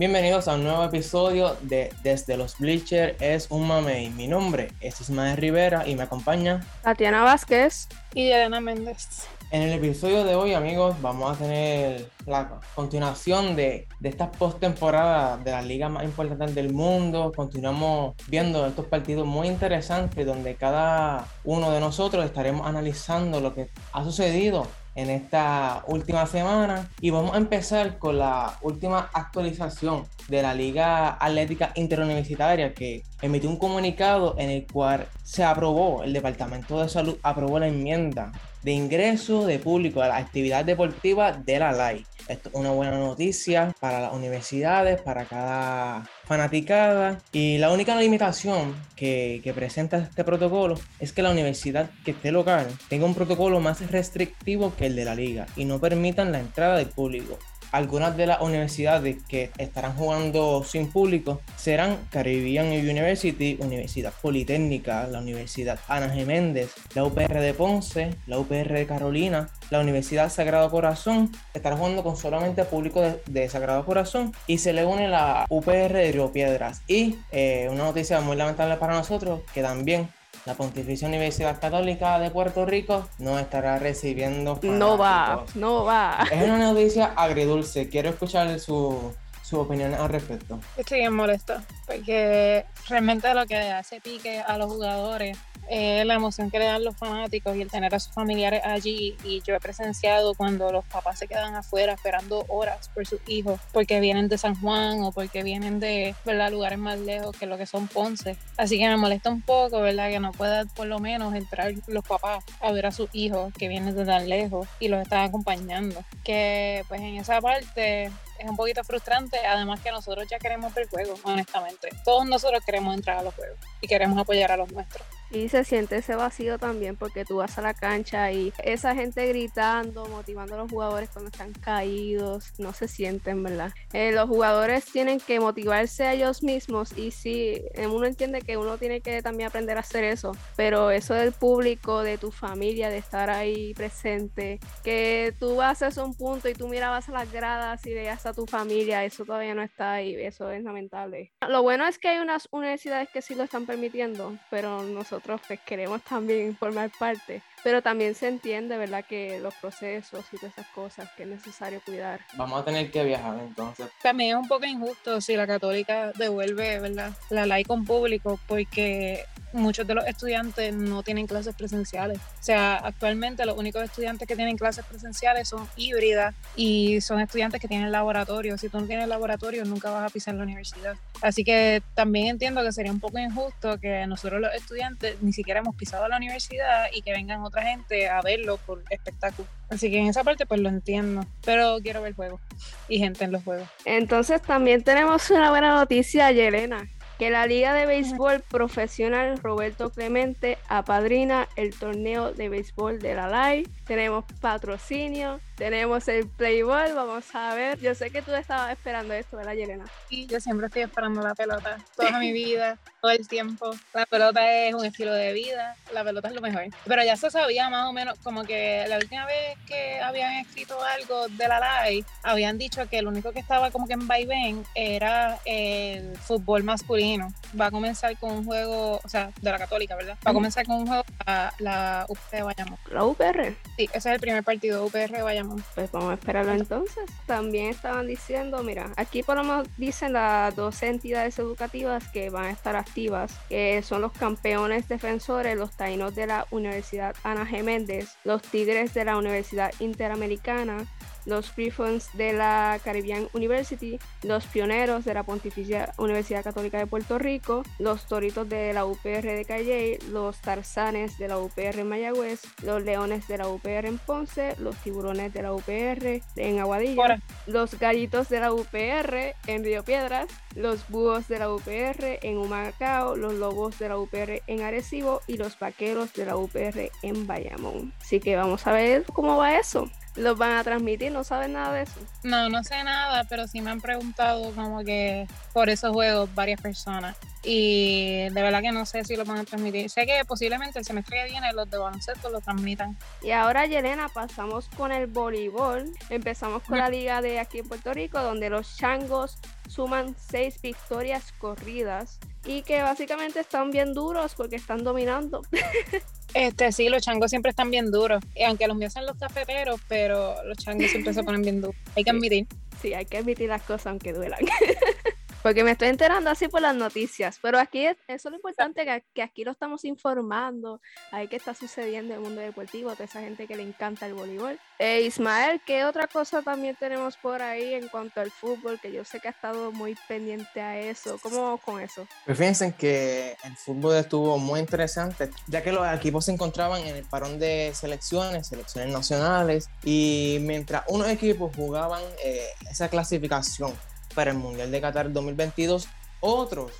[0.00, 4.08] Bienvenidos a un nuevo episodio de Desde los Bleachers es un mamey.
[4.08, 9.28] Mi nombre es Ismael Rivera y me acompaña Tatiana Vázquez y Elena Méndez.
[9.50, 15.44] En el episodio de hoy, amigos, vamos a tener la continuación de, de estas postemporadas
[15.44, 17.30] de las ligas más importantes del mundo.
[17.36, 23.68] Continuamos viendo estos partidos muy interesantes donde cada uno de nosotros estaremos analizando lo que
[23.92, 24.66] ha sucedido
[25.00, 31.16] en esta última semana y vamos a empezar con la última actualización de la Liga
[31.18, 37.16] Atlética Interuniversitaria que emitió un comunicado en el cual se aprobó, el Departamento de Salud
[37.22, 38.30] aprobó la enmienda
[38.62, 42.04] de ingreso de público a la actividad deportiva de la LAI.
[42.30, 47.18] Esto es una buena noticia para las universidades, para cada fanaticada.
[47.32, 52.30] Y la única limitación que, que, presenta este protocolo es que la universidad que esté
[52.30, 56.38] local tenga un protocolo más restrictivo que el de la liga y no permitan la
[56.38, 57.36] entrada del público.
[57.72, 65.20] Algunas de las universidades que estarán jugando sin público serán Caribbean University, Universidad Politécnica, la
[65.20, 66.26] Universidad Ana G.
[66.26, 72.02] Méndez, la UPR de Ponce, la UPR de Carolina, la Universidad Sagrado Corazón, estará jugando
[72.02, 76.82] con solamente público de, Sagrado Corazón y se le une la UPR de Río Piedras.
[76.88, 80.08] Y eh, una noticia muy lamentable para nosotros, que también
[80.46, 84.58] la Pontificia Universidad Católica de Puerto Rico no estará recibiendo.
[84.62, 86.26] No va, no va.
[86.30, 87.88] Es una noticia agridulce.
[87.88, 90.58] Quiero escuchar su, su opinión al respecto.
[90.76, 91.54] Estoy bien molesto
[91.86, 95.36] porque realmente lo que hace pique a los jugadores
[95.68, 99.16] eh, la emoción que le dan los fanáticos y el tener a sus familiares allí.
[99.24, 103.60] Y yo he presenciado cuando los papás se quedan afuera esperando horas por sus hijos,
[103.72, 106.50] porque vienen de San Juan o porque vienen de ¿verdad?
[106.50, 108.36] lugares más lejos que lo que son Ponce.
[108.56, 110.10] Así que me molesta un poco, ¿verdad?
[110.10, 113.68] Que no puedan por lo menos entrar los papás a ver a sus hijos que
[113.68, 116.04] vienen de tan lejos y los están acompañando.
[116.24, 118.10] Que pues en esa parte
[118.40, 121.90] es un poquito frustrante, además que nosotros ya queremos ver juegos, honestamente.
[122.04, 125.06] Todos nosotros queremos entrar a los juegos y queremos apoyar a los nuestros.
[125.32, 129.28] Y se siente ese vacío también porque tú vas a la cancha y esa gente
[129.28, 133.72] gritando, motivando a los jugadores cuando están caídos, no se sienten, ¿verdad?
[133.92, 138.76] Eh, los jugadores tienen que motivarse a ellos mismos y sí, uno entiende que uno
[138.76, 142.98] tiene que también aprender a hacer eso, pero eso del público, de tu familia, de
[142.98, 147.84] estar ahí presente, que tú vas a un punto y tú mirabas a las gradas
[147.86, 151.32] y veías a tu familia, eso todavía no está ahí, eso es lamentable.
[151.46, 155.40] Lo bueno es que hay unas universidades que sí lo están permitiendo, pero nosotros nosotros
[155.48, 159.04] pues, queremos también formar parte pero también se entiende, ¿verdad?
[159.04, 162.20] Que los procesos y todas esas cosas que es necesario cuidar.
[162.36, 163.86] Vamos a tener que viajar entonces.
[164.02, 167.12] También es un poco injusto si la católica devuelve, ¿verdad?
[167.30, 172.18] La ley con público porque muchos de los estudiantes no tienen clases presenciales.
[172.18, 177.60] O sea, actualmente los únicos estudiantes que tienen clases presenciales son híbridas y son estudiantes
[177.60, 178.58] que tienen laboratorio.
[178.58, 180.94] Si tú no tienes laboratorio, nunca vas a pisar la universidad.
[181.22, 185.60] Así que también entiendo que sería un poco injusto que nosotros los estudiantes ni siquiera
[185.60, 189.48] hemos pisado la universidad y que vengan otra gente a verlo por espectáculo.
[189.68, 192.40] Así que en esa parte pues lo entiendo, pero quiero ver juegos
[192.88, 193.68] y gente en los juegos.
[193.84, 196.88] Entonces también tenemos una buena noticia, Yelena,
[197.20, 203.28] que la Liga de Béisbol Profesional Roberto Clemente apadrina el torneo de béisbol de la
[203.28, 203.68] LAI.
[203.90, 207.80] Tenemos patrocinio, tenemos el Playboy, vamos a ver.
[207.80, 209.84] Yo sé que tú estabas esperando esto, ¿verdad, Yelena?
[210.08, 213.72] Sí, yo siempre estoy esperando la pelota, toda mi vida, todo el tiempo.
[213.92, 216.66] La pelota es un estilo de vida, la pelota es lo mejor.
[216.86, 220.80] Pero ya se sabía más o menos, como que la última vez que habían escrito
[220.84, 224.64] algo de la LAI, habían dicho que lo único que estaba como que en vaivén
[224.76, 227.34] era el fútbol masculino.
[227.60, 230.16] Va a comenzar con un juego, o sea, de la católica, ¿verdad?
[230.24, 232.78] Va a comenzar con un juego a la UPR de Bayamón.
[232.92, 233.56] ¿La UPR?
[233.80, 235.64] Sí, ese es el primer partido, UPR de Bayamón.
[235.74, 237.02] Pues vamos a esperarlo entonces.
[237.24, 242.44] También estaban diciendo, mira, aquí por lo menos dicen las dos entidades educativas que van
[242.44, 247.62] a estar activas, que son los campeones defensores, los taínos de la Universidad Ana G.
[247.62, 250.86] Méndez, los tigres de la Universidad Interamericana,
[251.26, 257.18] los Griffons de la Caribbean University, los Pioneros de la Pontificia Universidad Católica de Puerto
[257.18, 262.42] Rico, los Toritos de la UPR de Calle, los Tarzanes de la UPR en Mayagüez,
[262.62, 267.78] los Leones de la UPR en Ponce, los Tiburones de la UPR en Aguadilla, los
[267.78, 273.34] Gallitos de la UPR en Río Piedras, los Búhos de la UPR en Humacao, los
[273.34, 277.92] Lobos de la UPR en Arecibo y los Vaqueros de la UPR en Bayamón.
[278.00, 279.90] Así que vamos a ver cómo va eso.
[280.16, 282.00] Los van a transmitir, ¿no saben nada de eso?
[282.22, 286.60] No, no sé nada, pero sí me han preguntado como que por esos juegos varias
[286.60, 287.16] personas.
[287.42, 289.88] Y de verdad que no sé si lo van a transmitir.
[289.88, 292.98] Sé que posiblemente el semestre que viene los de baloncesto lo transmitan.
[293.22, 295.90] Y ahora, Yelena, pasamos con el voleibol.
[296.10, 299.38] Empezamos con la liga de aquí en Puerto Rico, donde los changos
[299.70, 305.42] suman seis victorias corridas y que básicamente están bien duros porque están dominando.
[306.32, 308.22] Este, sí, los changos siempre están bien duros.
[308.36, 311.74] Y aunque los míos son los cafeteros, pero los changos siempre se ponen bien duros.
[311.96, 312.46] Hay que admitir.
[312.80, 314.38] Sí, hay que admitir las cosas aunque duelan.
[315.42, 318.84] Porque me estoy enterando así por las noticias, pero aquí es, eso es lo importante,
[319.14, 320.82] que, aquí lo estamos informando,
[321.12, 324.12] ahí que está sucediendo en el mundo deportivo, toda esa gente que le encanta el
[324.12, 324.58] voleibol.
[324.78, 328.78] Eh, Ismael, ¿qué otra cosa también tenemos por ahí en cuanto al fútbol?
[328.80, 331.18] Que yo sé que ha estado muy pendiente a eso.
[331.22, 332.06] ¿Cómo con eso?
[332.26, 336.96] Pues fíjense que el fútbol estuvo muy interesante, ya que los equipos se encontraban en
[336.96, 343.72] el parón de selecciones, selecciones nacionales, y mientras unos equipos jugaban eh, esa clasificación
[344.14, 345.88] para el Mundial de Qatar 2022.
[346.20, 346.72] Otros,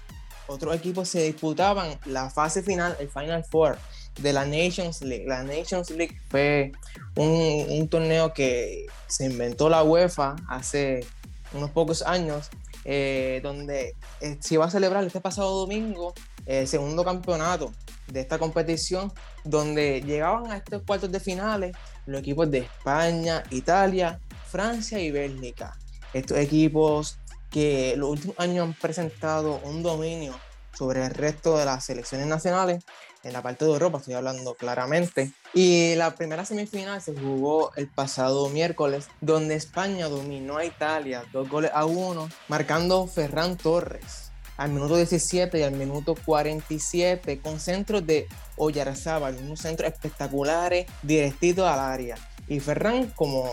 [0.46, 3.78] otros equipos se disputaban la fase final, el Final Four
[4.20, 5.26] de la Nations League.
[5.26, 6.72] La Nations League fue
[7.16, 11.06] un, un torneo que se inventó la UEFA hace
[11.52, 12.50] unos pocos años,
[12.84, 16.14] eh, donde eh, se iba a celebrar este pasado domingo
[16.46, 17.72] el segundo campeonato
[18.08, 19.12] de esta competición,
[19.44, 25.78] donde llegaban a estos cuartos de finales los equipos de España, Italia, Francia y Bélgica.
[26.12, 27.19] Estos equipos
[27.50, 30.38] que los últimos años han presentado un dominio
[30.76, 32.84] sobre el resto de las selecciones nacionales,
[33.22, 35.32] en la parte de Europa estoy hablando claramente.
[35.52, 41.48] Y la primera semifinal se jugó el pasado miércoles, donde España dominó a Italia dos
[41.48, 44.30] goles a uno, marcando Ferran Torres
[44.60, 51.66] al minuto 17 y al minuto 47 con centros de Oyarzábal, unos centros espectaculares directitos
[51.66, 52.16] al área.
[52.46, 53.48] Y Ferran, como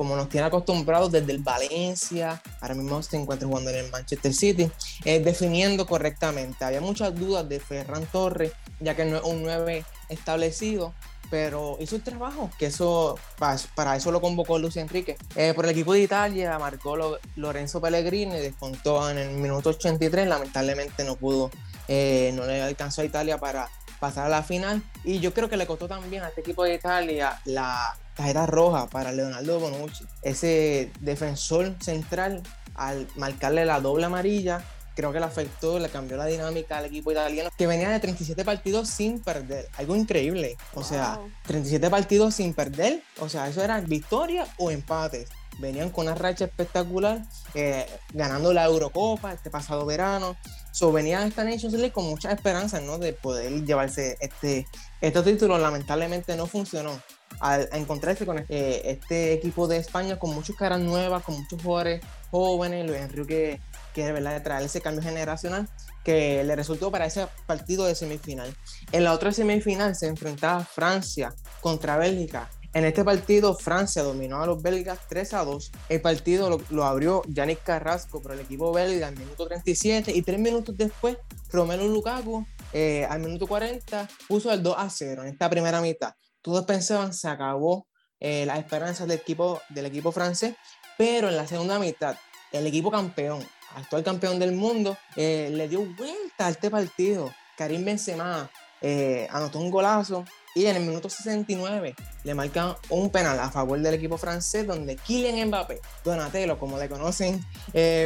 [0.00, 4.32] como nos tiene acostumbrados desde el Valencia, ahora mismo se encuentra jugando en el Manchester
[4.32, 4.70] City,
[5.04, 6.64] eh, definiendo correctamente.
[6.64, 8.50] Había muchas dudas de Ferran Torres,
[8.80, 10.94] ya que no es un 9 establecido,
[11.28, 15.18] pero hizo el trabajo, que eso para, eso lo convocó Luis Enrique.
[15.36, 16.96] Eh, por el equipo de Italia marcó
[17.36, 21.50] Lorenzo Pellegrini, descontó en el minuto 83, lamentablemente no pudo,
[21.88, 23.68] eh, no le alcanzó a Italia para
[23.98, 24.82] pasar a la final.
[25.04, 28.86] Y yo creo que le costó también a este equipo de Italia la, tarjeta roja
[28.88, 30.04] para Leonardo Bonucci.
[30.22, 32.42] Ese defensor central,
[32.74, 34.62] al marcarle la doble amarilla,
[34.94, 38.44] creo que le afectó, le cambió la dinámica al equipo italiano, que venía de 37
[38.44, 39.68] partidos sin perder.
[39.78, 40.56] Algo increíble.
[40.74, 43.02] O sea, 37 partidos sin perder.
[43.18, 45.26] O sea, eso era victoria o empate
[45.58, 47.22] Venían con una racha espectacular,
[47.54, 50.36] eh, ganando la Eurocopa este pasado verano.
[50.72, 52.96] So, venían a esta Nations League con muchas esperanzas, ¿no?
[52.96, 54.66] De poder llevarse este,
[55.02, 55.60] estos títulos.
[55.60, 56.98] Lamentablemente no funcionó
[57.40, 62.02] al encontrarse con eh, este equipo de España con muchas caras nuevas, con muchos jugadores
[62.30, 63.60] jóvenes, Luis Enrique
[63.94, 65.68] que de verdad traer ese cambio generacional
[66.04, 68.54] que le resultó para ese partido de semifinal.
[68.92, 72.48] En la otra semifinal se enfrentaba Francia contra Bélgica.
[72.72, 75.72] En este partido Francia dominó a los belgas 3 a 2.
[75.88, 80.38] El partido lo, abrió Yannick Carrasco por el equipo belga al minuto 37 y tres
[80.38, 81.16] minutos después
[81.50, 86.14] Romelu Lukaku eh, al minuto 40 puso el 2 a 0 en esta primera mitad
[86.42, 87.86] todos pensaban se acabó
[88.18, 90.54] eh, las esperanzas del equipo, del equipo francés,
[90.98, 92.16] pero en la segunda mitad,
[92.52, 93.42] el equipo campeón,
[93.76, 97.32] actual campeón del mundo, eh, le dio vuelta a este partido.
[97.56, 98.50] Karim Benzema
[98.82, 101.94] eh, anotó un golazo y en el minuto 69
[102.24, 106.88] le marcan un penal a favor del equipo francés donde Kylian Mbappé, Donatello como le
[106.88, 107.44] conocen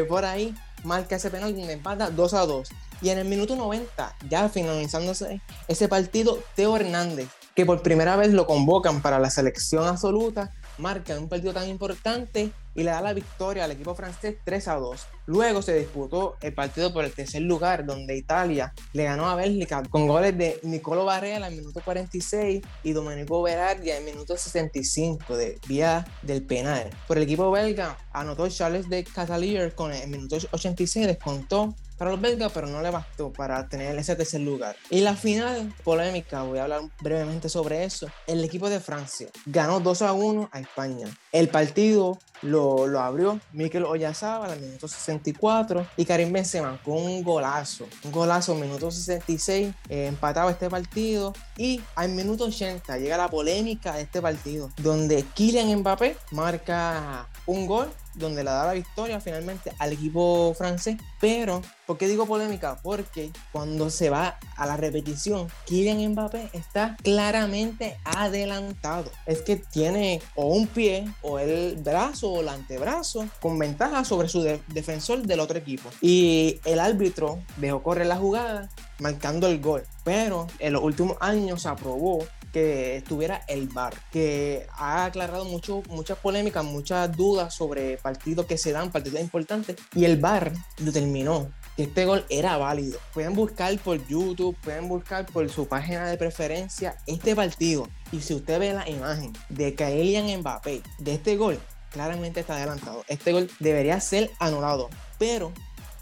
[0.08, 0.54] por ahí,
[0.84, 2.68] marca ese penal donde empata 2 a 2.
[3.00, 8.32] Y en el minuto 90, ya finalizándose ese partido, Teo Hernández que por primera vez
[8.32, 13.12] lo convocan para la selección absoluta, marca un partido tan importante y le da la
[13.12, 15.06] victoria al equipo francés 3 a 2.
[15.26, 19.82] Luego se disputó el partido por el tercer lugar, donde Italia le ganó a Bélgica
[19.88, 25.58] con goles de Nicolo Barrera al minuto 46 y Domenico Berardi al minuto 65 de
[25.68, 26.90] vía del penal.
[27.06, 32.20] Por el equipo belga anotó Charles de Catalier con el minuto 86, descontó para los
[32.20, 34.76] belgas, pero no le bastó para tener ese tercer lugar.
[34.90, 38.08] Y la final, polémica, voy a hablar brevemente sobre eso.
[38.26, 41.08] El equipo de Francia ganó 2 a 1 a España.
[41.32, 47.22] El partido lo, lo abrió Mikel Oyarzabal al minuto 64 y Karim Benzema con un
[47.22, 47.86] golazo.
[48.04, 51.32] Un golazo minuto 66, eh, empataba este partido.
[51.56, 57.66] Y al minuto 80 llega la polémica de este partido, donde Kylian Mbappé marca un
[57.66, 60.96] gol donde le da la victoria finalmente al equipo francés.
[61.20, 62.78] Pero, ¿por qué digo polémica?
[62.82, 69.10] Porque cuando se va a la repetición, Kylian Mbappé está claramente adelantado.
[69.26, 74.28] Es que tiene o un pie o el brazo o el antebrazo con ventaja sobre
[74.28, 75.90] su defensor del otro equipo.
[76.00, 79.84] Y el árbitro dejó correr la jugada marcando el gol.
[80.04, 85.82] Pero en los últimos años se aprobó que estuviera el VAR, que ha aclarado mucho,
[85.88, 91.50] muchas polémicas, muchas dudas sobre partidos que se dan, partidos importantes, y el VAR determinó
[91.76, 93.00] que este gol era válido.
[93.12, 97.88] Pueden buscar por YouTube, pueden buscar por su página de preferencia este partido.
[98.12, 101.58] Y si usted ve la imagen de Kylian Mbappé de este gol,
[101.90, 103.04] claramente está adelantado.
[103.08, 105.52] Este gol debería ser anulado, pero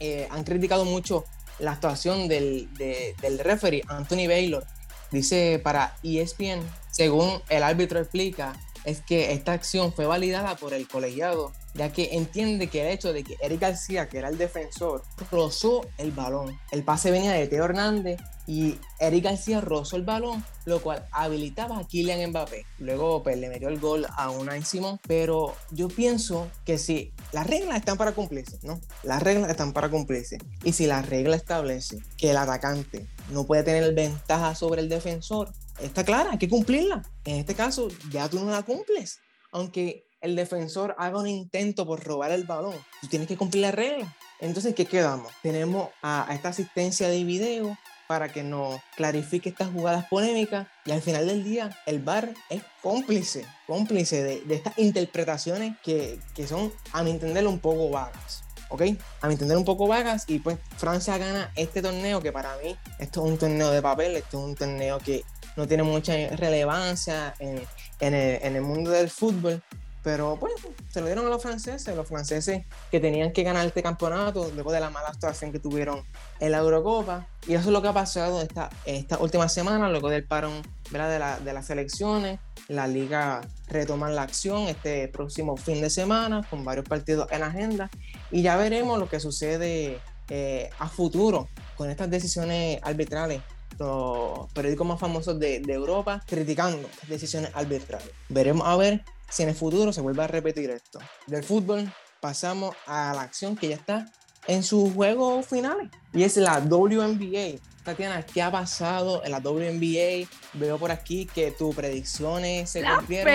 [0.00, 1.24] eh, han criticado mucho
[1.60, 4.66] la actuación del, del referee Anthony Baylor
[5.12, 8.54] Dice para ESPN, según el árbitro explica,
[8.84, 13.12] es que esta acción fue validada por el colegiado, ya que entiende que el hecho
[13.12, 16.58] de que Eric García, que era el defensor, rozó el balón.
[16.70, 21.78] El pase venía de Teo Hernández y Eric García rozó el balón, lo cual habilitaba
[21.78, 22.66] a Kylian Mbappé.
[22.78, 27.46] Luego pues, le metió el gol a Unai Simón, pero yo pienso que si las
[27.46, 28.80] reglas están para cumplirse, ¿no?
[29.02, 30.38] Las reglas están para cumplirse.
[30.64, 35.52] Y si la regla establece que el atacante no puede tener ventaja sobre el defensor,
[35.80, 37.02] está clara, hay que cumplirla.
[37.24, 39.20] En este caso, ya tú no la cumples.
[39.50, 43.72] Aunque el defensor haga un intento por robar el balón, tú tienes que cumplir la
[43.72, 44.14] regla.
[44.40, 45.32] Entonces, ¿qué quedamos?
[45.42, 47.78] Tenemos a, esta asistencia de video
[48.12, 52.60] para que nos clarifique estas jugadas polémicas y al final del día el VAR es
[52.82, 58.44] cómplice, cómplice de, de estas interpretaciones que, que, son, a mi entender, un poco vagas.
[58.68, 58.82] ¿ok?
[59.22, 62.76] A mi entender un poco vagas y pues Francia gana este torneo que para mí
[62.98, 65.24] esto es un torneo de papel, esto es un torneo que
[65.56, 67.62] no tiene mucha relevancia en,
[68.00, 69.62] en, el, en el mundo del fútbol,
[70.02, 70.54] pero pues
[70.90, 74.72] se lo dieron a los franceses, los franceses que tenían que ganar este campeonato luego
[74.72, 76.02] de la mala actuación que tuvieron
[76.40, 77.26] en la Eurocopa.
[77.46, 80.98] Y eso es lo que ha pasado esta, esta última semana, luego del parón De,
[80.98, 82.38] la, de las elecciones.
[82.68, 87.90] La liga retoma la acción este próximo fin de semana con varios partidos en agenda.
[88.30, 93.40] Y ya veremos lo que sucede eh, a futuro con estas decisiones arbitrales
[93.78, 98.10] los periódicos más famosos de, de Europa criticando estas decisiones arbitrales.
[98.28, 99.02] Veremos a ver
[99.32, 100.98] si en el futuro se vuelve a repetir esto.
[101.26, 104.06] Del fútbol pasamos a la acción que ya está
[104.46, 107.58] en sus juegos finales y es la WNBA.
[107.82, 110.28] Tatiana, ¿qué ha pasado en la WNBA?
[110.52, 113.32] Veo por aquí que tus predicciones se cumplieron.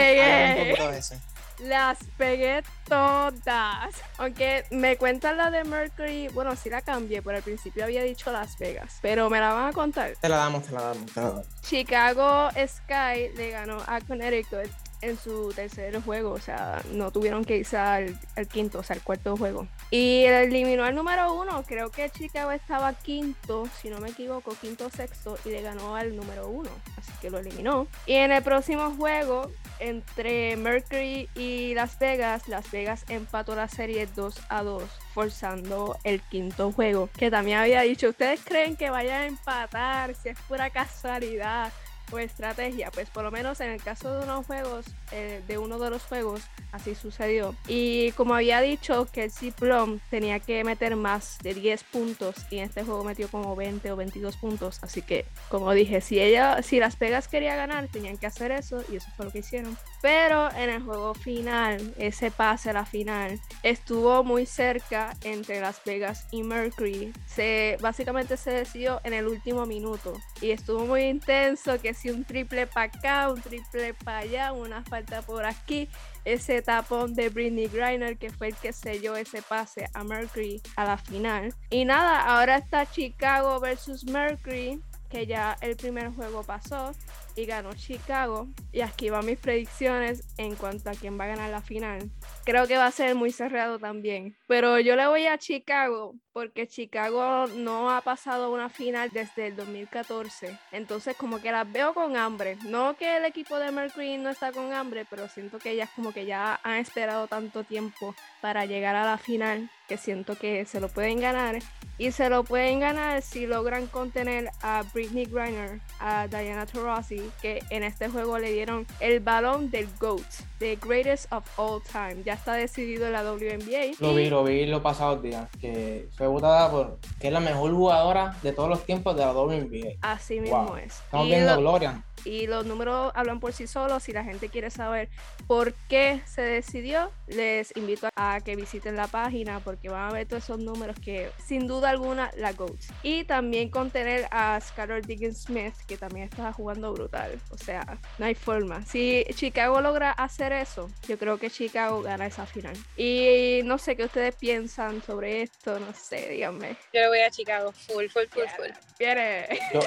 [1.60, 3.96] Las pegué todas.
[4.20, 8.32] Aunque me cuentan la de Mercury, bueno, sí la cambié, por el principio había dicho
[8.32, 10.14] Las Vegas, pero me la van a contar.
[10.22, 11.48] Te la damos, te la damos, te la damos.
[11.64, 14.70] Chicago Sky le ganó a Connecticut
[15.02, 18.18] en su tercer juego, o sea, no tuvieron que irse al,
[18.52, 19.68] quinto, o sea, al cuarto juego.
[19.92, 24.90] Y eliminó al número uno, creo que Chicago estaba quinto, si no me equivoco, quinto
[24.90, 27.88] sexto, y le ganó al número uno, así que lo eliminó.
[28.06, 34.08] Y en el próximo juego, entre Mercury y Las Vegas, Las Vegas empató la serie
[34.16, 39.20] 2 a 2, forzando el quinto juego, que también había dicho, ¿ustedes creen que vaya
[39.20, 41.72] a empatar si es pura casualidad?
[42.12, 45.80] O estrategia, pues por lo menos en el caso de unos juegos, eh, de uno
[45.80, 47.56] de los juegos, así sucedió.
[47.68, 52.58] Y como había dicho, que el Plum tenía que meter más de 10 puntos y
[52.58, 56.62] en este juego metió como 20 o 22 puntos, así que como dije, si ella,
[56.62, 59.78] si las Pegas quería ganar, tenían que hacer eso y eso fue lo que hicieron.
[60.02, 65.84] Pero en el juego final, ese pase a la final, estuvo muy cerca entre Las
[65.84, 67.14] Vegas y Mercury.
[67.28, 72.24] Se, básicamente se decidió en el último minuto y estuvo muy intenso que si un
[72.24, 75.90] triple para acá, un triple para allá, una falta por aquí.
[76.26, 80.86] Ese tapón de Britney Griner que fue el que selló ese pase a Mercury a
[80.86, 81.54] la final.
[81.70, 86.92] Y nada, ahora está Chicago versus Mercury, que ya el primer juego pasó
[87.36, 88.48] y ganó Chicago.
[88.72, 92.12] Y aquí van mis predicciones en cuanto a quién va a ganar la final.
[92.44, 94.36] Creo que va a ser muy cerrado también.
[94.48, 99.56] Pero yo le voy a Chicago porque Chicago no ha pasado una final desde el
[99.56, 100.56] 2014.
[100.72, 102.60] Entonces como que las veo con hambre.
[102.68, 106.12] No que el equipo de Mercury no está con hambre, pero siento que ellas como
[106.12, 110.80] que ya han esperado tanto tiempo para llegar a la final que siento que se
[110.80, 111.58] lo pueden ganar.
[111.98, 117.64] Y se lo pueden ganar si logran contener a Britney Griner, a Diana Taurasi que
[117.72, 120.22] en este juego le dieron el balón del GOAT,
[120.60, 122.24] The Greatest of All Time.
[122.24, 123.96] Ya está decidido en la WNBA.
[124.00, 127.72] Lo vi, lo vi los pasados días, que fue votada por que es la mejor
[127.72, 129.98] jugadora de todos los tiempos de la WNBA.
[130.02, 130.96] Así mismo es.
[130.96, 134.04] Estamos viendo Gloria y los números hablan por sí solos.
[134.04, 135.10] Si la gente quiere saber
[135.48, 140.28] por qué se decidió, les invito a que visiten la página porque van a ver
[140.28, 142.80] todos esos números que sin duda alguna la GOAT.
[143.04, 147.40] Y también contener a Skylar Diggins Smith, que también está jugando brutal.
[147.52, 148.86] O sea, no hay forma.
[148.86, 152.76] Si Chicago logra hacer eso, yo creo que Chicago gana esa final.
[152.96, 156.78] Y no sé qué ustedes piensan sobre esto, no sé, díganme.
[156.94, 158.72] Yo le voy a Chicago, full, full, full, full.
[159.00, 159.48] Viene.
[159.74, 159.80] Yo,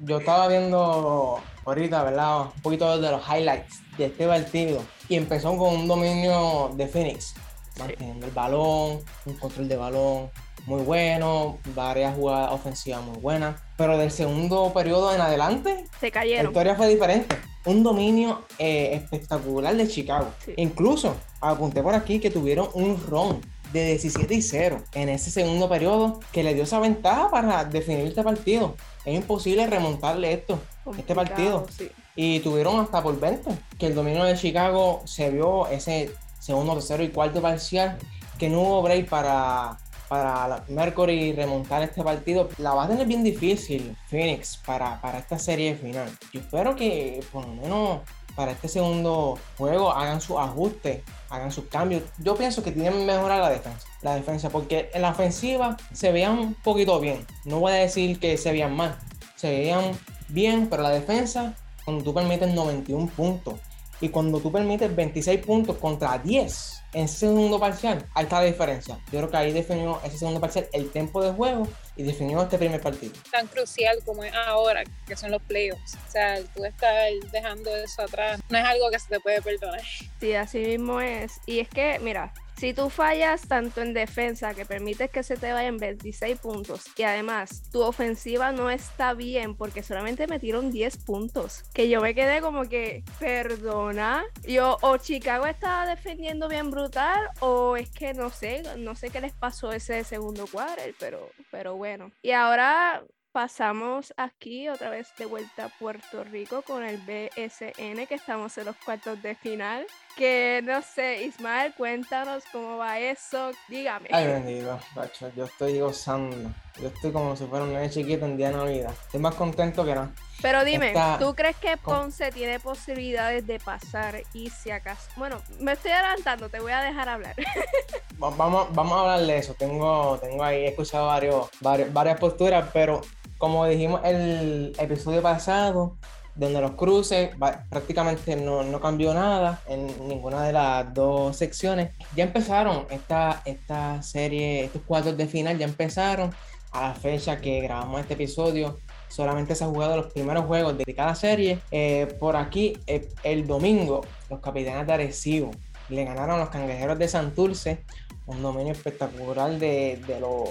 [0.00, 2.40] yo estaba viendo ahorita, ¿verdad?
[2.54, 4.82] Un poquito de los highlights de este partido.
[5.08, 7.34] Y empezó con un dominio de Phoenix,
[7.78, 10.30] manteniendo el balón, un control de balón
[10.66, 13.60] muy bueno, varias jugadas ofensivas muy buenas.
[13.76, 16.46] Pero del segundo periodo en adelante, Se la cayeron.
[16.46, 17.36] historia fue diferente.
[17.64, 20.28] Un dominio eh, espectacular de Chicago.
[20.44, 20.52] Sí.
[20.56, 23.40] Incluso apunté por aquí que tuvieron un ron
[23.72, 28.06] de 17 y 0 en ese segundo periodo que le dio esa ventaja para definir
[28.06, 28.74] este partido.
[29.08, 30.60] Es imposible remontarle esto,
[30.98, 31.66] este partido.
[31.70, 31.90] sí.
[32.14, 36.10] Y tuvieron hasta por 20, que el dominio de Chicago se vio ese
[36.40, 37.96] segundo, tercero y cuarto parcial,
[38.38, 42.50] que no hubo break para, para Mercury remontar este partido.
[42.58, 46.10] La va a tener bien difícil Phoenix para, para esta serie final.
[46.32, 48.00] Yo espero que por lo menos
[48.38, 52.04] para este segundo juego hagan sus ajustes, hagan sus cambios.
[52.18, 53.84] Yo pienso que tienen que mejorar la defensa.
[54.00, 57.26] La defensa, porque en la ofensiva se veían un poquito bien.
[57.44, 58.96] No voy a decir que se veían mal.
[59.34, 59.90] Se veían
[60.28, 63.54] bien, pero la defensa, cuando tú permites 91 puntos
[64.00, 68.46] y cuando tú permites 26 puntos contra 10 en ese segundo parcial, ahí está la
[68.46, 68.98] diferencia.
[69.12, 72.58] Yo creo que ahí definió ese segundo parcial el tiempo de juego y definió este
[72.58, 73.12] primer partido.
[73.30, 75.96] Tan crucial como es ahora, que son los playoffs.
[76.08, 78.40] O sea, tú estás dejando eso atrás.
[78.48, 79.82] No es algo que se te puede perdonar.
[80.20, 81.32] Sí, así mismo es.
[81.46, 85.52] Y es que, mira, si tú fallas tanto en defensa, que permites que se te
[85.52, 91.62] vayan 26 puntos, y además tu ofensiva no está bien porque solamente metieron 10 puntos,
[91.72, 97.76] que yo me quedé como que, perdona, yo, o Chicago estaba defendiendo bien brutal, o
[97.76, 102.10] es que no sé, no sé qué les pasó ese segundo quarter, pero, pero bueno.
[102.22, 108.14] Y ahora pasamos aquí otra vez de vuelta a Puerto Rico con el BSN, que
[108.14, 109.86] estamos en los cuartos de final.
[110.16, 113.52] Que no sé, Ismael, cuéntanos cómo va eso.
[113.68, 114.08] Dígame.
[114.10, 116.50] Ay, bendito, Pacho, yo estoy gozando.
[116.80, 118.92] Yo estoy como si fuera un nene chiquito en día de Navidad.
[119.06, 120.10] Estoy más contento que nada.
[120.42, 124.22] Pero dime, Esta- ¿tú crees que Ponce tiene posibilidades de pasar?
[124.32, 125.08] Y si acaso.
[125.16, 127.36] Bueno, me estoy adelantando, te voy a dejar hablar.
[128.22, 129.54] Va- Vamos, vamos a hablar de eso.
[129.54, 133.00] Tengo, tengo ahí, he escuchado varios, varios- varias posturas, pero
[133.38, 135.96] como dijimos el episodio pasado,
[136.38, 137.30] donde los cruces
[137.68, 141.90] prácticamente no, no cambió nada en ninguna de las dos secciones.
[142.14, 146.32] Ya empezaron esta, esta serie, estos cuartos de final ya empezaron
[146.70, 148.78] a la fecha que grabamos este episodio.
[149.08, 151.58] Solamente se han jugado los primeros juegos de cada serie.
[151.72, 155.50] Eh, por aquí, eh, el domingo, los capitanes de Arecibo
[155.88, 157.84] le ganaron a los cangrejeros de Santurce
[158.26, 160.50] un dominio espectacular de, de los,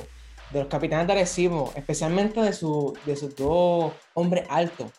[0.51, 4.91] de los capitanes de Arecibo, especialmente de, su, de sus dos hombres altos,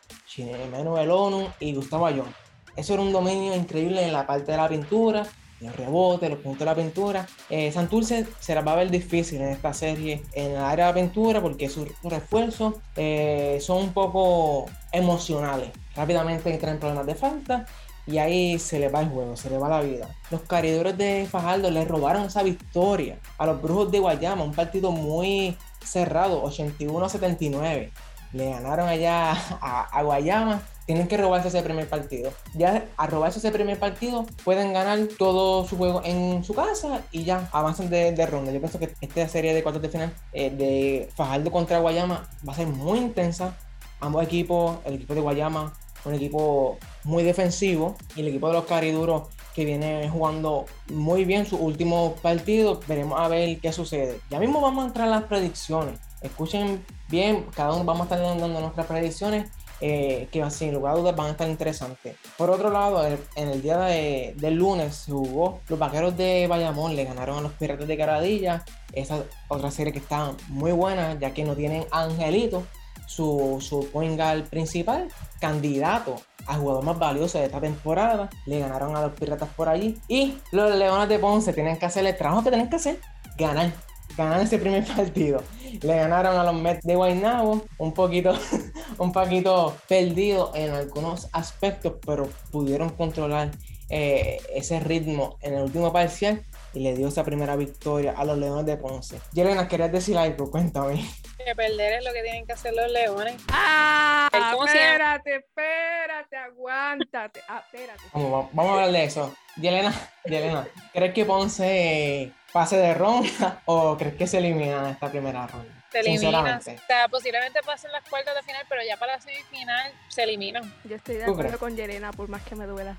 [0.71, 2.33] Manuel ONU y Gustavo Ayón.
[2.77, 5.27] Eso era un dominio increíble en la parte de la pintura,
[5.61, 7.27] los rebotes, los puntos de la pintura.
[7.51, 10.93] Eh, Santurce se la va a ver difícil en esta serie en el área de
[10.93, 15.71] la pintura porque sus refuerzos eh, son un poco emocionales.
[15.97, 17.67] Rápidamente entran en problemas de falta
[18.09, 20.09] y ahí se le va el juego, se le va la vida.
[20.31, 24.91] Los caridores de Fajardo le robaron esa victoria a los Brujos de Guayama, un partido
[24.91, 27.91] muy cerrado, 81-79.
[28.33, 30.63] Le ganaron allá a, a Guayama.
[30.87, 32.33] Tienen que robarse ese primer partido.
[32.55, 37.25] Ya a robarse ese primer partido pueden ganar todo su juego en su casa y
[37.25, 38.53] ya avanzan de, de ronda.
[38.53, 42.53] Yo pienso que esta serie de cuartos de final eh, de Fajardo contra Guayama va
[42.55, 43.55] a ser muy intensa.
[44.01, 45.75] Ambos equipos, el equipo de Guayama
[46.09, 49.23] un equipo muy defensivo y el equipo de los cariduros
[49.55, 52.87] que viene jugando muy bien sus últimos partidos.
[52.87, 54.21] Veremos a ver qué sucede.
[54.31, 55.99] Ya mismo vamos a entrar a las predicciones.
[56.23, 59.51] Escuchen bien, cada uno vamos a estar dando nuestras predicciones.
[59.81, 62.17] eh, que sin lugar a dudas van a estar interesantes.
[62.37, 66.97] Por otro lado, en el día de- del lunes se jugó los vaqueros de Bayamón,
[66.97, 68.65] le ganaron a los piratas de Caradilla.
[68.93, 72.65] Esa otra serie que está muy buena, ya que no tienen Angelito,
[73.09, 75.09] su, su point guard principal,
[75.41, 78.29] candidato a jugador más valioso de esta temporada.
[78.47, 79.99] Le ganaron a los Piratas por allí.
[80.09, 83.01] Y los Leones de Ponce tienen que hacer el trabajo que tienen que hacer:
[83.37, 83.73] ganar.
[84.17, 85.43] Ganar ese primer partido.
[85.81, 88.35] Le ganaron a los Mets de Guaynabo, un poquito,
[88.99, 93.51] un poquito perdido en algunos aspectos, pero pudieron controlar
[93.89, 96.43] eh, ese ritmo en el último parcial
[96.75, 99.21] y le dio esa primera victoria a los Leones de Ponce.
[99.33, 100.51] Yelena, ¿querías decir algo?
[100.51, 101.05] Cuéntame.
[101.37, 103.37] Que perder es lo que tienen que hacer los Leones.
[103.49, 107.41] Ah, espérate, espérate, aguántate.
[107.49, 108.03] Ah, espérate.
[108.13, 109.35] Vamos, vamos a hablar de eso.
[109.57, 115.11] Yelena, Yelena, ¿crees que Ponce pase de ronda o crees que se elimina en esta
[115.11, 115.75] primera ronda?
[115.91, 116.59] Se eliminan.
[116.59, 120.63] O sea, posiblemente pasen las cuartas de final, pero ya para la semifinal se eliminan.
[120.85, 122.95] Yo estoy de acuerdo con Yelena, por más que me duela.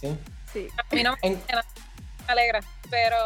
[0.00, 0.16] Sí.
[0.52, 0.68] Sí.
[0.78, 1.38] A mí no me
[2.32, 3.16] alegra, pero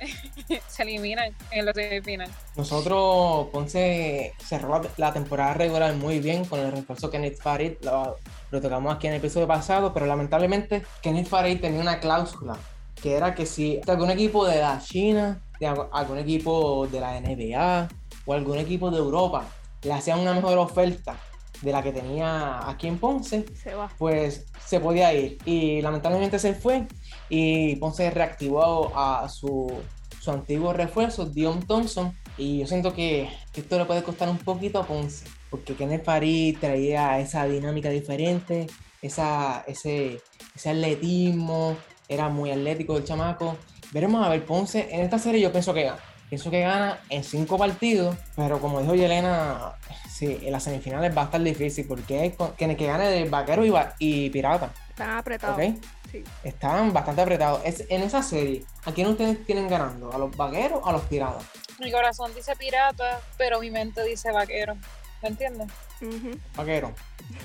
[0.68, 2.30] se eliminan en la semifinal.
[2.56, 7.72] Nosotros, Ponce cerró la temporada regular muy bien con el refuerzo Kenneth Farid.
[7.82, 8.16] Lo,
[8.50, 12.56] lo, tocamos aquí en el episodio pasado, pero lamentablemente Kenneth Farid tenía una cláusula
[13.00, 17.88] que era que si algún equipo de la China, de algún equipo de la NBA
[18.26, 19.44] o algún equipo de Europa
[19.82, 21.16] le hacían una mejor oferta
[21.62, 23.90] de la que tenía aquí en Ponce, se va.
[23.98, 25.38] pues se podía ir.
[25.44, 26.86] Y lamentablemente se fue
[27.28, 29.72] y Ponce reactivó a su,
[30.20, 32.16] su antiguo refuerzo, Dion Thompson.
[32.36, 36.56] Y yo siento que esto le puede costar un poquito a Ponce, porque Kenneth Farid
[36.58, 38.68] traía esa dinámica diferente,
[39.02, 40.20] esa, ese,
[40.54, 41.76] ese atletismo,
[42.08, 43.56] era muy atlético el chamaco.
[43.92, 45.98] Veremos a ver, Ponce en esta serie yo pienso que gana.
[46.28, 49.72] Pienso que gana en cinco partidos, pero como dijo Yelena,
[50.10, 53.64] sí, en las semifinales va a estar difícil porque hay que, que gane de vaquero
[53.64, 54.70] y, y pirata.
[54.90, 55.56] Están apretados.
[55.56, 55.80] ¿Okay?
[56.10, 56.24] Sí.
[56.42, 57.60] Están bastante apretados.
[57.64, 60.12] Es, en esa serie, ¿a quién ustedes tienen ganando?
[60.12, 61.44] ¿A los vaqueros o a los piratas?
[61.78, 64.76] Mi corazón dice pirata, pero mi mente dice vaquero.
[65.22, 65.68] ¿Me entiendes?
[66.00, 66.38] Uh -huh.
[66.56, 66.92] Vaquero.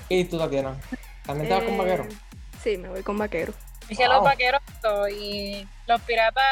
[0.08, 0.76] ¿Y tú, Tatiana?
[1.26, 2.06] ¿También te vas Eh, con vaquero?
[2.62, 3.52] Sí, me voy con vaquero.
[3.88, 4.14] Es que Wow.
[4.14, 4.62] los vaqueros
[5.14, 6.42] y los piratas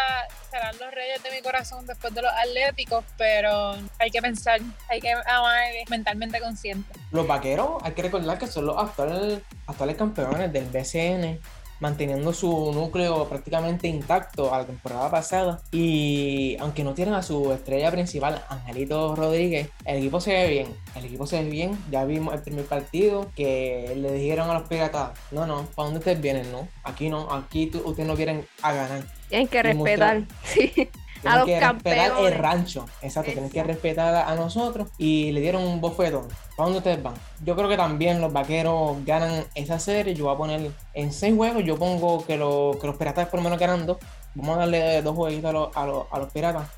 [0.51, 5.01] serán los reyes de mi corazón después de los atléticos, pero hay que pensar, hay
[5.01, 6.92] que amar mentalmente consciente.
[7.11, 11.40] Los vaqueros, hay que recordar que son los actuales, actuales campeones del BCN,
[11.83, 15.61] manteniendo su núcleo prácticamente intacto a la temporada pasada.
[15.73, 20.68] Y aunque no tienen a su estrella principal, Angelito Rodríguez, el equipo se ve bien.
[20.95, 21.77] El equipo se ve bien.
[21.90, 25.99] Ya vimos el primer partido que le dijeron a los piratas: No, no, ¿para dónde
[25.99, 26.53] ustedes vienen?
[26.53, 29.03] No, aquí no, aquí ustedes no vienen a ganar.
[29.29, 30.23] Tienen que Y respetar.
[30.45, 30.88] Sí.
[31.22, 32.87] Tienen los que respetar el rancho.
[33.00, 34.88] Exacto, tienen que respetar a, a nosotros.
[34.98, 36.28] Y le dieron un bofetón.
[36.56, 37.14] ¿Para dónde ustedes van?
[37.44, 40.14] Yo creo que también los vaqueros ganan esa serie.
[40.14, 41.64] Yo voy a poner en seis juegos.
[41.64, 43.98] Yo pongo que, lo- que los piratas por lo menos ganan dos.
[44.35, 46.68] Vamos a darle dos jueguitos a, los- a los- a los piratas.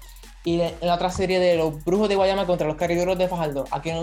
[0.44, 3.64] Y en la otra serie de los brujos de Guayama contra los cariduros de Fajardo.
[3.70, 3.96] ¿A quién,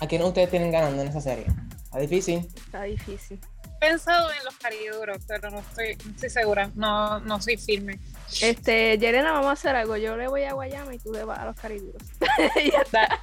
[0.00, 1.44] ¿A quién ustedes tienen ganando en esa serie?
[1.84, 2.48] Está difícil.
[2.56, 3.38] Está difícil.
[3.82, 7.98] He pensado en los cariduros, pero no estoy, no estoy segura, no, no soy firme.
[8.40, 9.96] Este, Yelena, vamos a hacer algo.
[9.96, 12.00] Yo le voy a Guayama y tú le vas a los cariduros.
[12.72, 13.20] ya está.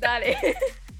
[0.00, 0.38] Dale.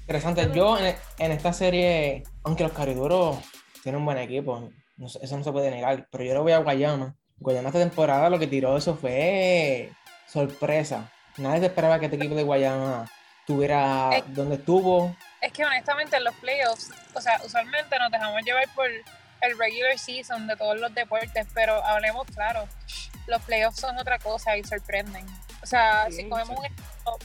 [0.01, 0.47] Interesante.
[0.53, 3.37] Yo en, en esta serie, aunque los cariduros
[3.81, 6.59] tienen un buen equipo, no eso no se puede negar, pero yo le voy a
[6.59, 7.15] Guayama.
[7.37, 9.91] Guayama esta temporada lo que tiró eso fue
[10.27, 11.11] sorpresa.
[11.37, 14.23] Nadie se esperaba que este equipo de Guayama estuviera Eh.
[14.27, 15.15] donde estuvo.
[15.43, 19.99] Es que honestamente en los playoffs, o sea, usualmente nos dejamos llevar por el regular
[19.99, 22.65] season de todos los deportes, pero hablemos claro,
[23.27, 25.25] los playoffs son otra cosa y sorprenden.
[25.61, 26.59] O sea, Sí, si cogemos sí.
[26.59, 27.17] un ejemplo,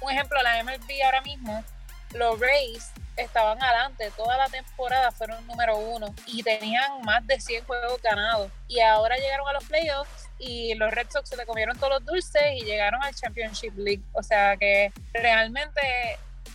[0.00, 1.64] un ejemplo, la MLB ahora mismo,
[2.12, 7.64] los Rays estaban adelante toda la temporada, fueron número uno y tenían más de 100
[7.66, 8.50] juegos ganados.
[8.66, 12.04] Y ahora llegaron a los playoffs y los Red Sox se le comieron todos los
[12.04, 14.02] dulces y llegaron al Championship League.
[14.12, 15.80] O sea que realmente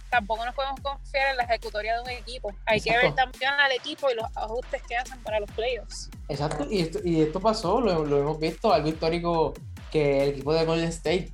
[0.09, 2.53] tampoco nos podemos confiar en la ejecutoria de un equipo.
[2.65, 6.09] Hay que ver también al equipo y los ajustes que hacen para los playoffs.
[6.27, 9.53] Exacto, y esto, y esto pasó, lo, lo hemos visto, algo histórico
[9.91, 11.31] que el equipo de Golden State,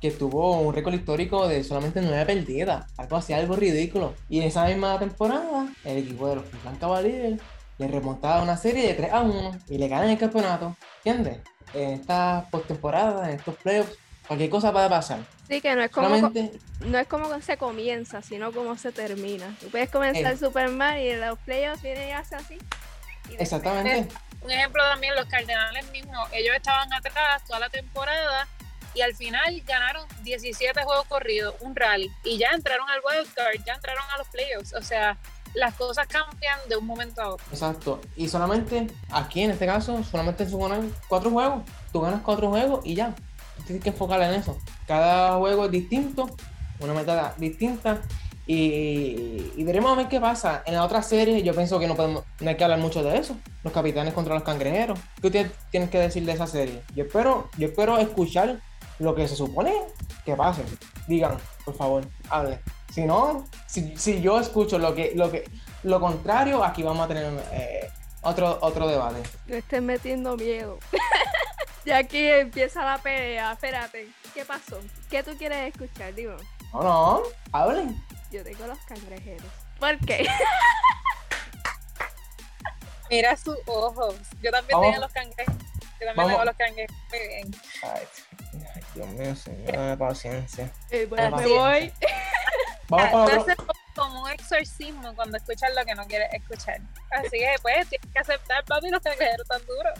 [0.00, 4.14] que tuvo un récord histórico de solamente nueve perdidas, algo así, algo ridículo.
[4.28, 7.42] Y en esa misma temporada, el equipo de los Cleveland Cavaliers
[7.78, 11.38] le remontaba una serie de 3 a 1 y le ganan el campeonato, ¿entiendes?
[11.74, 13.96] En esta postemporada, en estos playoffs,
[14.28, 15.18] cualquier cosa puede pasar.
[15.48, 19.56] Sí, que no es como, Solamente, no es como se comienza, sino como se termina.
[19.60, 20.36] Tú puedes comenzar Eh.
[20.36, 22.54] super mal y los playoffs vienen y hace así.
[22.54, 24.08] y después- exactamente.
[24.40, 28.46] Un ejemplo también, los Cardenales mismos, ellos estaban atrás toda la temporada
[28.94, 33.74] y al final ganaron 17 juegos corridos, un rally, y ya entraron al wildcard, ya
[33.74, 34.72] entraron a los playoffs.
[34.74, 35.18] O sea,
[35.54, 37.44] las cosas cambian de un momento a otro.
[37.52, 38.00] Exacto.
[38.16, 41.64] Y solamente, aquí en este caso, solamente se ganan cuatro juegos.
[41.92, 43.14] Tú ganas cuatro juegos y ya.
[43.66, 44.58] Tienes que enfocar en eso.
[44.86, 46.28] Cada juego es distinto,
[46.80, 48.00] una meta distinta.
[48.46, 50.62] Y, veremos a ver qué pasa.
[50.64, 53.18] En la otra serie, yo pienso que no podemos, no hay que hablar mucho de
[53.18, 53.36] eso.
[53.62, 54.98] Los capitanes contra los cangrejeros.
[55.20, 56.82] ¿Qué ustedes tienen que decir de esa serie?
[56.94, 58.60] Yo espero, yo espero escuchar
[58.98, 59.74] lo que se supone
[60.24, 60.62] que pase.
[61.06, 62.58] Digan, por favor, hablen.
[62.90, 65.44] Si no, si, si yo escucho lo que, lo que,
[65.82, 67.88] lo contrario, aquí vamos a tener, eh,
[68.22, 69.22] otro, otro debate.
[69.46, 70.78] Me estoy metiendo miedo.
[71.88, 73.52] y aquí empieza la pelea.
[73.52, 74.78] Espérate, ¿qué pasó?
[75.08, 76.14] ¿Qué tú quieres escuchar?
[76.14, 76.36] Digo.
[76.74, 77.98] No, no, hablen.
[78.30, 79.50] Yo tengo los cangrejeros.
[79.80, 80.28] ¿Por qué?
[83.10, 84.16] Mira sus ojos.
[84.42, 85.54] Yo también tengo los cangrejos.
[85.98, 86.96] Yo también tengo los cangrejos.
[87.08, 87.56] Muy bien.
[87.82, 88.06] Ay,
[88.94, 90.70] Dios mío, señor, paciencia.
[90.90, 91.90] Eh, bueno, me voy.
[92.90, 93.54] Vamos para otro.
[93.98, 96.80] Como un exorcismo cuando escuchas lo que no quieres escuchar.
[97.10, 99.92] Así que pues tienes que aceptar, papi, los cangrejeros tan duros.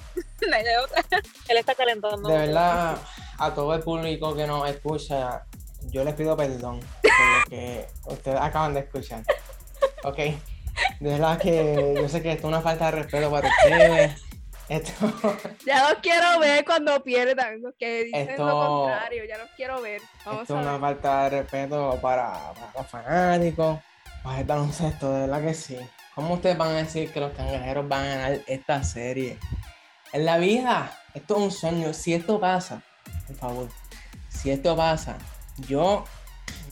[0.48, 1.04] no hay de otra.
[1.48, 2.28] Él está calentando.
[2.28, 2.96] De verdad,
[3.38, 5.44] a todo el público que nos escucha,
[5.90, 9.24] yo les pido perdón por lo que ustedes acaban de escuchar.
[10.04, 10.16] Ok.
[11.00, 14.27] De verdad que yo sé que esto es una falta de respeto para ustedes.
[14.68, 14.92] Esto,
[15.66, 17.62] Ya los quiero ver cuando pierdan.
[17.62, 20.00] Los que dicen Esto- lo contrario, ya los quiero ver.
[20.24, 20.80] Vamos esto es a una ver.
[20.80, 23.78] falta de respeto para, para los fanáticos,
[24.22, 25.78] para el baloncesto, de verdad que sí.
[26.14, 29.38] ¿Cómo ustedes van a decir que los cangrejeros van a ganar esta serie?
[30.12, 31.94] En la vida, esto es un sueño.
[31.94, 32.82] Si esto pasa,
[33.26, 33.68] por favor,
[34.28, 35.16] si esto pasa,
[35.68, 36.04] yo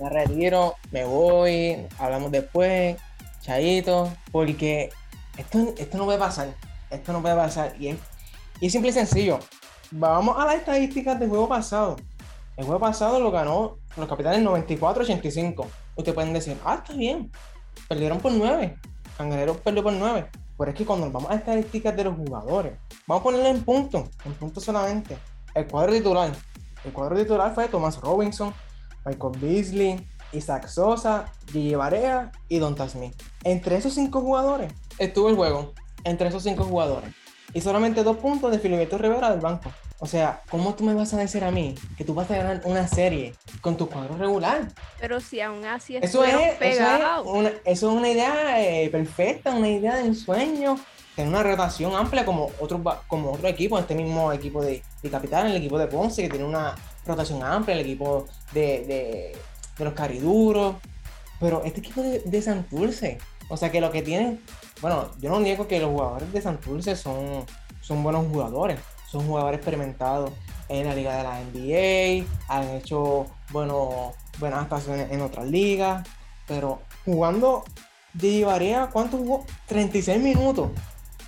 [0.00, 2.96] me retiro, me voy, hablamos después,
[3.40, 4.90] chaito, porque
[5.38, 6.48] esto, esto no puede pasar.
[6.96, 7.74] Esto no puede pasar.
[7.78, 7.98] Y es,
[8.60, 9.38] y simple y sencillo.
[9.90, 11.96] Vamos a las estadísticas del juego pasado.
[12.56, 15.66] El juego pasado lo ganó los capitanes 94-85.
[15.94, 17.30] Ustedes pueden decir, ah, está bien.
[17.88, 18.78] Perdieron por 9.
[19.16, 20.28] Cangrejeros perdió por 9.
[20.58, 24.08] Pero es que cuando vamos a estadísticas de los jugadores, vamos a ponerlo en puntos,
[24.24, 25.18] en puntos solamente.
[25.54, 26.32] El cuadro titular.
[26.84, 28.54] El cuadro titular fue Thomas Robinson,
[29.04, 33.14] Michael Beasley, Isaac Sosa, Gigi Barea y Don Smith.
[33.44, 35.74] Entre esos cinco jugadores estuvo el juego.
[36.06, 37.10] Entre esos cinco jugadores.
[37.52, 39.72] Y solamente dos puntos de Filiberto Rivera del banco.
[39.98, 42.60] O sea, ¿cómo tú me vas a decir a mí que tú vas a ganar
[42.64, 44.68] una serie con tu cuadro regular?
[45.00, 48.88] Pero si aún así Eso es, estuvieron eso es, una, eso es una idea eh,
[48.90, 50.78] perfecta, una idea de ensueño.
[51.16, 55.46] Tener una rotación amplia como otro, como otro equipo, este mismo equipo de, de Capital,
[55.46, 56.74] el equipo de Ponce, que tiene una
[57.06, 59.36] rotación amplia, el equipo de, de,
[59.78, 60.76] de los Cariduros.
[61.40, 64.42] Pero este equipo de, de Santurce, o sea que lo que tienen,
[64.80, 67.44] bueno, yo no niego que los jugadores de Santurce son,
[67.80, 68.78] son buenos jugadores,
[69.10, 70.30] son jugadores experimentados
[70.68, 76.06] en la liga de la NBA, han hecho bueno, buenas actuaciones en otras ligas,
[76.46, 77.64] pero jugando
[78.12, 79.44] de Barea, ¿cuánto jugó?
[79.66, 80.70] 36 minutos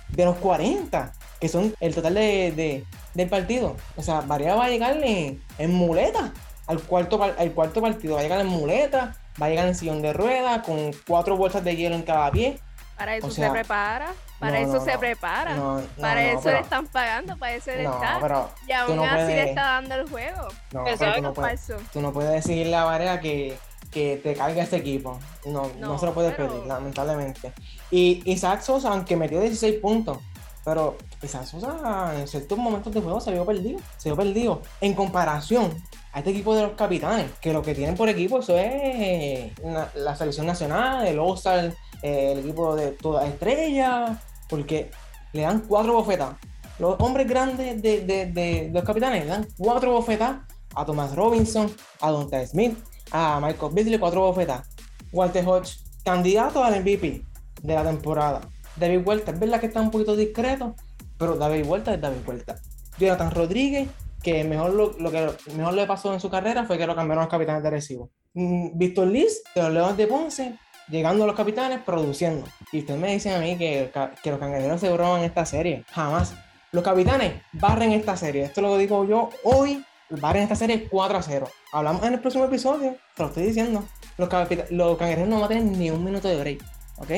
[0.09, 3.75] de los 40, que son el total de, de- del partido.
[3.95, 6.33] O sea, Barea va a llegar en, en muleta
[6.67, 10.01] al cuarto, al cuarto partido, va a llegar en muleta, va a llegar en sillón
[10.01, 12.59] de ruedas, con cuatro bolsas de hielo en cada pie.
[12.99, 14.11] Para eso o sea, se prepara.
[14.39, 14.99] Para no, eso no, se no.
[14.99, 15.55] prepara.
[15.55, 18.17] No, no, para no, eso pero- le están pagando, para eso le No, está.
[18.21, 20.47] pero Y aún así le está dando el juego.
[20.73, 21.83] no, Eso pero es tú no puedes, falso.
[21.93, 23.57] tú no puedes decirle a Barea que,
[23.89, 25.17] que te cargue este equipo.
[25.45, 27.53] No, no, No, se lo puedes pero- pedir, lamentablemente.
[27.89, 30.17] Y Isaac Sosa, aunque metió 16 puntos,
[30.65, 33.79] pero Isaac Sosa en ciertos momentos de juego se vio perdido.
[33.97, 34.61] Se vio perdido.
[34.81, 35.73] En comparación
[36.11, 39.51] a este equipo de los capitanes, que lo que tienen por equipo eso es
[39.95, 44.17] la selección nacional, el All-Star, eh, el equipo de todas estrellas,
[44.49, 44.91] porque
[45.33, 46.35] le dan cuatro bofetas.
[46.79, 50.37] Los hombres grandes de, de- los capitanes le dan cuatro bofetas
[50.75, 52.77] a Thomas Robinson, a Donta Smith,
[53.11, 54.67] a Michael Beasley, cuatro bofetas.
[55.11, 57.23] Walter Hodge, candidato al MVP
[57.63, 58.41] de la temporada.
[58.75, 60.75] David Huerta, es verdad que está un poquito discreto,
[61.17, 62.55] pero David Huerta es David Huerta.
[62.97, 63.89] Jonathan Rodríguez,
[64.23, 67.23] que mejor lo, lo que mejor le pasó en su carrera fue que lo cambiaron
[67.23, 68.09] a los capitanes de Recibo.
[68.35, 70.59] Mm, Víctor Liz, de los Leones de Ponce,
[70.89, 72.47] llegando a los capitanes, produciendo.
[72.71, 73.91] Y ustedes me dicen a mí que,
[74.23, 75.85] que los cangrejeros se roban esta serie.
[75.91, 76.33] Jamás.
[76.71, 78.43] Los capitanes barren esta serie.
[78.43, 79.83] Esto lo digo yo hoy.
[80.09, 81.47] Barren esta serie 4 a 0.
[81.71, 82.95] Hablamos en el próximo episodio.
[83.15, 83.83] Te lo estoy diciendo.
[84.17, 84.29] Los,
[84.71, 86.63] los cangrejeros no van a tener ni un minuto de break.
[86.97, 87.09] ¿Ok?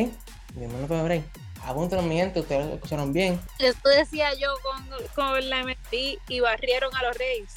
[0.55, 1.23] Ni un minuto de break.
[1.63, 2.39] Apúntenlo, mi gente.
[2.39, 3.39] Ustedes lo escucharon bien.
[3.59, 7.53] Esto decía yo con, con la MLB y barrieron a los Rays.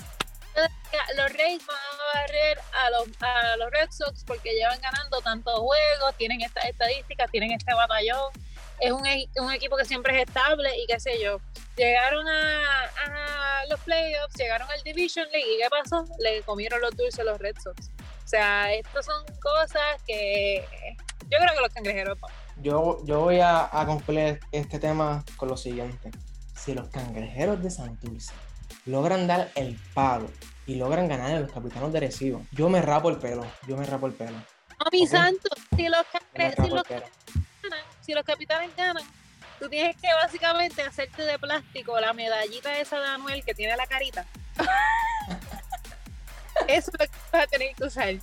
[1.17, 6.41] Los Rays van a barrer a los, Red Sox porque llevan ganando tantos juegos, tienen
[6.43, 8.33] estas estadísticas, tienen este batallón.
[8.81, 11.39] Es un, e- equipo que siempre es estable y qué sé yo.
[11.77, 16.05] Llegaron a, a los playoffs, llegaron al Division League y ¿qué pasó?
[16.21, 17.91] Le comieron los dulces a los Red Sox.
[18.25, 20.67] O sea, estas son cosas que
[21.31, 22.19] yo creo que los cangrejeros
[22.57, 26.11] Yo, yo voy a, a concluir este tema con lo siguiente.
[26.57, 28.33] Si los cangrejeros de Santurce
[28.87, 30.31] logran dar el palo
[30.67, 33.47] y logran ganar a los capitanos de Recibo, yo me rapo el pelo.
[33.67, 34.33] Yo me rapo el pelo.
[34.33, 37.09] No, mi santo, si los, si los ganan,
[38.01, 39.03] si los capitanes ganan,
[39.59, 43.87] tú tienes que básicamente hacerte de plástico la medallita esa de Anuel que tiene la
[43.87, 44.27] carita.
[46.69, 48.15] Eso es lo que vas a tener que usar.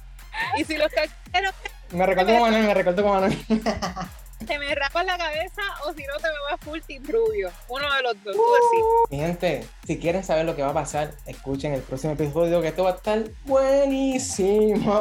[0.57, 1.53] Y si los cangrejeros
[1.91, 3.37] Me recuerdo con Manuel, me recuerdo con Manuel.
[4.45, 7.49] te me rapas la cabeza o si no te me vas full rubio.
[7.67, 10.73] Uno de los dos, tú uh, Mi gente, si quieren saber lo que va a
[10.73, 14.91] pasar, escuchen el próximo episodio que esto va a estar buenísimo.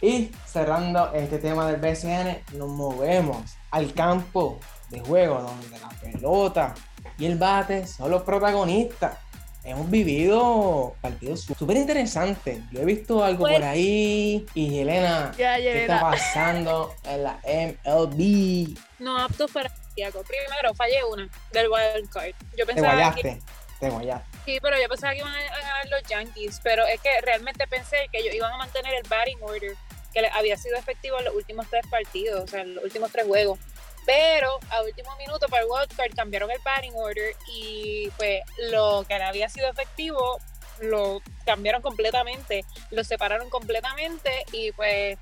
[0.00, 4.58] Y cerrando este tema del BCN, nos movemos al campo
[4.90, 6.74] de juego donde la pelota
[7.18, 9.18] y el bate son los protagonistas
[9.64, 12.60] hemos vivido partidos súper interesantes.
[12.70, 14.46] Yo he visto algo por ahí.
[14.54, 18.78] Y Elena, ¿qué está pasando en la MLB?
[18.98, 22.32] No apto para Primero, fallé una del wild card.
[22.56, 23.40] Yo pensaba te guayaste, que...
[23.78, 24.38] te guayaste.
[24.44, 26.60] Sí, pero yo pensaba que iban a ganar los Yankees.
[26.62, 29.76] Pero es que realmente pensé que ellos iban a mantener el batting order
[30.12, 33.26] que había sido efectivo en los últimos tres partidos, o sea, en los últimos tres
[33.26, 33.58] juegos.
[34.06, 39.14] Pero a último minuto para el wildcard cambiaron el batting order y pues lo que
[39.14, 40.38] había sido efectivo
[40.80, 45.18] lo cambiaron completamente, lo separaron completamente y pues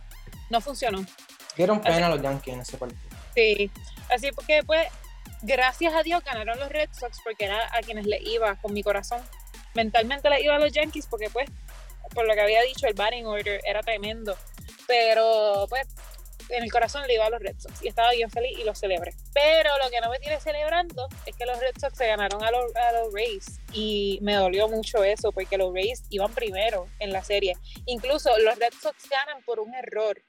[0.50, 1.04] no funcionó.
[1.56, 3.00] Dieron pena a los Yankees en ese partido.
[3.34, 3.70] Sí,
[4.10, 4.88] así porque pues
[5.42, 8.82] gracias a Dios ganaron los Red Sox porque era a quienes le iba con mi
[8.82, 9.22] corazón.
[9.74, 11.48] Mentalmente le iba a los Yankees porque pues
[12.14, 14.36] por lo que había dicho el batting order era tremendo.
[14.86, 15.86] Pero pues
[16.52, 18.74] en el corazón le iba a los Red Sox y estaba bien feliz y lo
[18.74, 19.12] celebré.
[19.32, 22.50] Pero lo que no me tiene celebrando es que los Red Sox se ganaron a
[22.50, 27.12] los, a los Rays y me dolió mucho eso porque los Rays iban primero en
[27.12, 27.54] la serie.
[27.86, 30.22] Incluso los Red Sox ganan por un error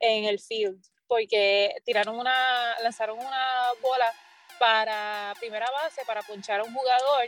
[0.00, 4.12] en el field porque tiraron una, lanzaron una bola
[4.58, 7.26] para primera base para ponchar a un jugador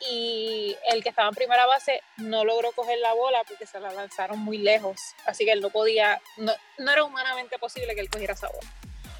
[0.00, 3.92] y el que estaba en primera base no logró coger la bola porque se la
[3.92, 8.34] lanzaron muy lejos, así que él no podía, no, era humanamente posible que él cogiera
[8.34, 8.68] esa bola.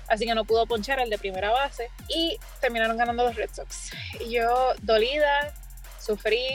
[0.06, 3.90] Así que no pudo ponchar el de primera base y terminaron ganando los Red Sox.
[4.20, 5.52] Y yo dolida,
[6.00, 6.46] sufrí,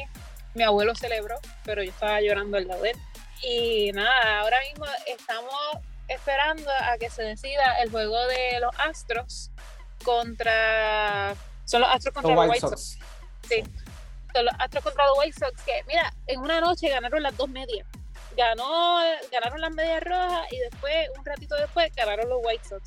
[0.55, 2.97] mi abuelo celebró, pero yo estaba llorando al lado de él.
[3.43, 5.53] Y nada, ahora mismo estamos
[6.07, 9.51] esperando a que se decida el juego de los Astros
[10.03, 11.35] contra...
[11.65, 12.97] Son los Astros contra los White Sox.
[13.47, 13.63] Sí
[14.41, 17.87] los Astros contra los White Sox, que mira, en una noche ganaron las dos medias.
[18.35, 18.99] Ganó,
[19.31, 22.83] ganaron las medias rojas y después, un ratito después, ganaron los White Sox.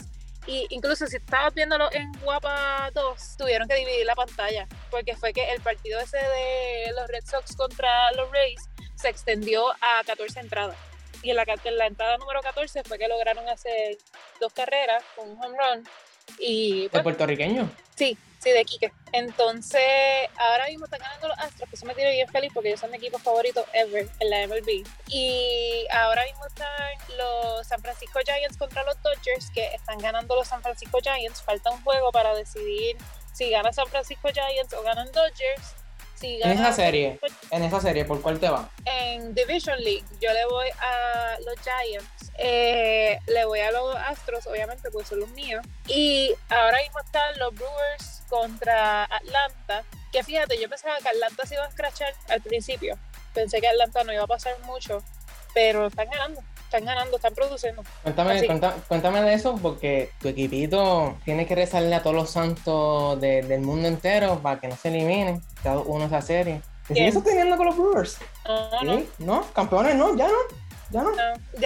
[0.47, 5.33] Y incluso si estabas viéndolo en Guapa 2, tuvieron que dividir la pantalla, porque fue
[5.33, 8.61] que el partido ese de los Red Sox contra los Rays
[8.95, 10.77] se extendió a 14 entradas.
[11.23, 13.99] Y en la, en la entrada número 14 fue que lograron hacer
[14.41, 15.89] dos carreras con un home run.
[16.39, 17.69] Y, ¿De pues, puertorriqueño?
[17.97, 18.93] Sí, Sí, de Quique.
[19.11, 19.83] Entonces,
[20.39, 22.93] ahora mismo están ganando los Astros, que eso me tiene bien feliz porque ellos son
[22.93, 24.87] mi equipo favorito ever en la MLB.
[25.09, 30.47] Y ahora mismo están los San Francisco Giants contra los Dodgers, que están ganando los
[30.47, 31.43] San Francisco Giants.
[31.43, 32.97] Falta un juego para decidir
[33.33, 35.75] si gana San Francisco Giants o ganan Dodgers
[36.23, 37.19] en esa serie,
[37.51, 38.71] en esa serie, ¿por cuál te va?
[38.85, 44.47] En Division League, yo le voy a los Giants, eh, le voy a los Astros,
[44.47, 45.65] obviamente, porque son los míos.
[45.87, 49.85] Y ahora mismo están los Brewers contra Atlanta.
[50.13, 52.99] Que fíjate, yo pensaba que Atlanta se iba a scratchar al principio.
[53.35, 55.03] Pensé que Atlanta no iba a pasar mucho,
[55.53, 57.83] pero están ganando están ganando, están produciendo.
[58.03, 58.47] Cuéntame,
[58.89, 63.89] cuéntame, de eso, porque tu equipito tiene que rezarle a todos los santos del mundo
[63.89, 66.61] entero para que no se eliminen cada uno esa serie.
[66.89, 68.19] ¿Te sigues sosteniendo con los Brewers?
[68.47, 69.03] No, no.
[69.19, 69.53] ¿No?
[69.53, 70.17] ¿Campeones no?
[70.17, 70.35] ¿Ya no?
[70.91, 71.11] ¿Ya no?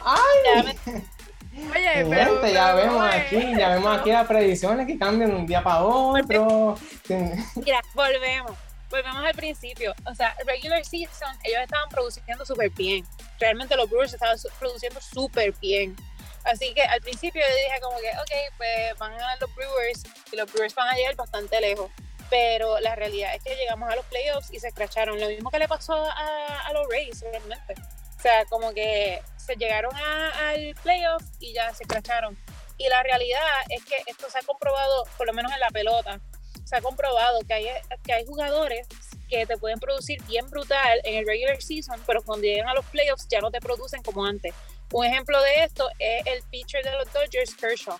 [0.05, 0.79] ¡Ay!
[1.53, 5.63] Oye, pero, ya vemos aquí, ya vemos aquí las predicciones que cambian de un día
[5.63, 6.77] para otro.
[7.57, 8.57] Mira, volvemos
[8.91, 9.95] volvemos al principio.
[10.05, 13.05] O sea, regular season, ellos estaban produciendo súper bien.
[13.41, 15.97] Realmente los Brewers estaban produciendo súper bien.
[16.45, 20.03] Así que al principio yo dije como que, ok, pues van a ganar los Brewers
[20.33, 21.91] y los Brewers van a llegar bastante lejos.
[22.29, 25.19] Pero la realidad es que llegamos a los playoffs y se escracharon.
[25.19, 27.75] Lo mismo que le pasó a, a los Rays realmente.
[28.17, 32.39] O sea, como que se llegaron al playoff y ya se escracharon.
[32.77, 36.21] Y la realidad es que esto se ha comprobado, por lo menos en la pelota,
[36.65, 37.67] se ha comprobado que hay,
[38.05, 38.87] que hay jugadores
[39.31, 42.85] que te pueden producir bien brutal en el regular season, pero cuando llegan a los
[42.87, 44.53] playoffs ya no te producen como antes.
[44.93, 47.99] Un ejemplo de esto es el pitcher de los Dodgers, Kershaw.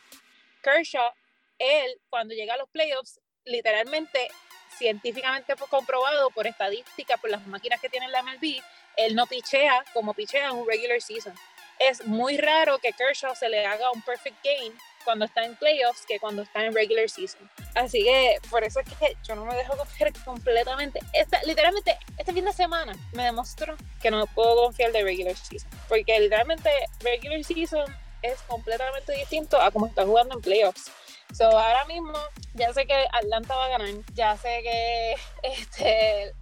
[0.63, 1.13] Kershaw,
[1.59, 4.29] él cuando llega a los playoffs, literalmente,
[4.77, 8.61] científicamente comprobado por estadística, por las máquinas que tiene la MLB,
[8.97, 11.35] él no pichea como pichea en un regular season.
[11.79, 14.75] Es muy raro que Kershaw se le haga un perfect game
[15.11, 17.51] cuando está en playoffs que cuando está en regular season.
[17.75, 21.01] Así que por eso es que yo no me dejo confiar completamente.
[21.13, 25.69] Esta, literalmente, este fin de semana me demostró que no puedo confiar de regular season.
[25.89, 26.71] Porque literalmente
[27.01, 27.93] regular season
[28.23, 30.93] es completamente distinto a como está jugando en playoffs.
[31.33, 32.19] So, ahora mismo
[32.55, 36.35] ya sé que Atlanta va a ganar, ya sé que este,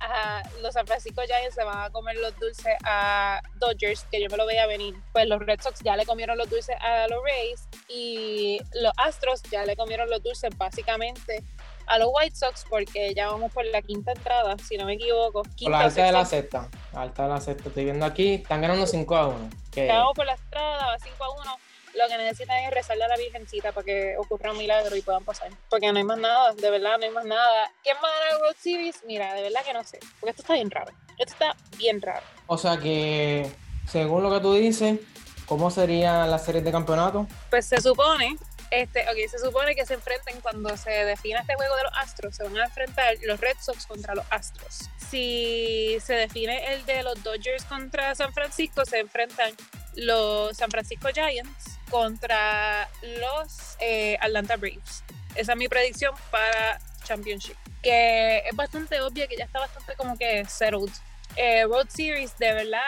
[0.63, 4.37] los San Francisco Giants se van a comer los dulces a Dodgers, que yo me
[4.37, 4.95] lo veía venir.
[5.13, 9.43] Pues los Red Sox ya le comieron los dulces a los Rays y los Astros
[9.45, 11.45] ya le comieron los dulces básicamente
[11.87, 15.43] a los White Sox porque ya vamos por la quinta entrada, si no me equivoco.
[15.43, 18.87] por la alta de la sexta, alta de la sexta, estoy viendo aquí, están ganando
[18.87, 19.51] 5 a 1.
[19.75, 21.68] Ya vamos por la estrada, 5 a 1
[21.99, 25.25] lo que necesitan es rezarle a la Virgencita para que ocurra un milagro y puedan
[25.25, 25.51] pasar.
[25.69, 27.71] Porque no hay más nada, de verdad, no hay más nada.
[27.83, 29.03] ¿Quién va a ganar World Series?
[29.07, 29.99] Mira, de verdad que no sé.
[30.21, 30.93] Porque esto está bien raro.
[31.19, 32.25] Esto está bien raro.
[32.47, 33.51] O sea que,
[33.91, 35.01] según lo que tú dices,
[35.47, 37.27] ¿cómo sería la serie de campeonato?
[37.51, 38.39] Pues se supone
[38.71, 42.37] este, ok, se supone que se enfrenten cuando se defina este juego de los Astros,
[42.37, 44.91] se van a enfrentar los Red Sox contra los Astros.
[45.11, 49.53] Si se define el de los Dodgers contra San Francisco, se enfrentan
[49.95, 52.89] los San Francisco Giants contra
[53.21, 55.03] los eh, Atlanta Braves.
[55.35, 57.57] Esa es mi predicción para Championship.
[57.83, 60.93] Que es bastante obvia que ya está bastante como que settled.
[61.41, 62.83] Eh, Road Series, de verdad,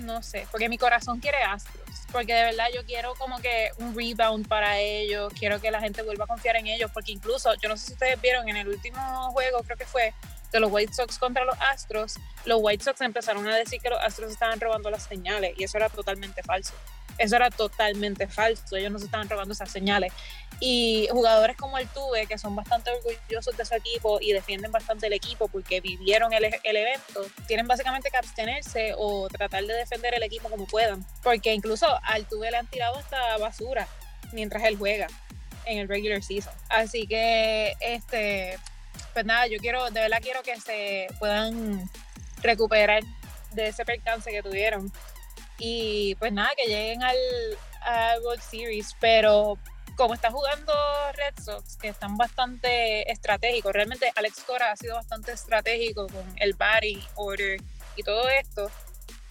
[0.00, 1.74] no sé, porque mi corazón quiere Astros.
[2.12, 6.02] Porque de verdad yo quiero como que un rebound para ellos, quiero que la gente
[6.02, 8.68] vuelva a confiar en ellos, porque incluso, yo no sé si ustedes vieron en el
[8.68, 10.12] último juego, creo que fue
[10.52, 14.00] de los White Sox contra los Astros, los White Sox empezaron a decir que los
[14.00, 16.74] Astros estaban robando las señales y eso era totalmente falso.
[17.18, 20.12] Eso era totalmente falso, ellos no se estaban robando esas señales.
[20.60, 25.06] Y jugadores como el Tuve, que son bastante orgullosos de su equipo y defienden bastante
[25.06, 30.14] el equipo porque vivieron el, el evento, tienen básicamente que abstenerse o tratar de defender
[30.14, 31.04] el equipo como puedan.
[31.22, 33.86] Porque incluso al Tuve le han tirado hasta basura
[34.32, 35.08] mientras él juega
[35.66, 36.52] en el regular season.
[36.68, 38.58] Así que, este,
[39.12, 41.88] pues nada, yo quiero, de verdad quiero que se puedan
[42.42, 43.02] recuperar
[43.52, 44.92] de ese percance que tuvieron
[45.58, 47.16] y pues nada, que lleguen al,
[48.22, 49.58] World Series, pero
[49.96, 50.72] como está jugando
[51.14, 56.52] Red Sox, que están bastante estratégicos, realmente Alex Cora ha sido bastante estratégico con el
[56.52, 57.58] batting order
[57.96, 58.70] y todo esto,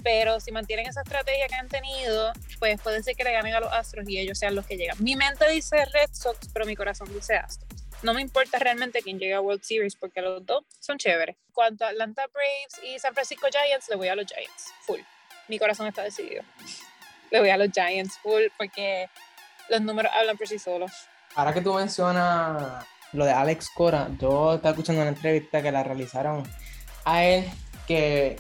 [0.03, 3.59] pero si mantienen esa estrategia que han tenido, pues puede ser que le ganen a
[3.59, 4.97] los Astros y ellos sean los que llegan.
[5.03, 7.84] Mi mente dice Red Sox, pero mi corazón dice Astros.
[8.01, 11.36] No me importa realmente quién llegue a World Series porque los dos son chéveres.
[11.53, 15.01] Cuanto a Atlanta Braves y San Francisco Giants, le voy a los Giants, full
[15.48, 16.43] mi corazón está decidido.
[17.32, 19.10] Le voy a los Giants full porque
[19.70, 20.91] los números hablan por sí solos.
[21.36, 25.84] Ahora que tú mencionas lo de Alex Cora, yo estaba escuchando una entrevista que la
[25.84, 26.43] realizaron
[27.06, 27.45] a él
[27.88, 28.38] que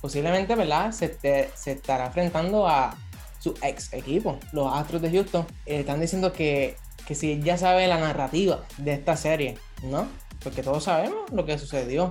[0.00, 0.92] posiblemente, ¿verdad?
[0.92, 1.18] Se,
[1.54, 2.96] se estará enfrentando a
[3.40, 5.46] su ex equipo, los Astros de Houston.
[5.66, 10.08] están diciendo que, que si ya sabe la narrativa de esta serie, ¿no?
[10.42, 12.10] Porque todos sabemos lo que sucedió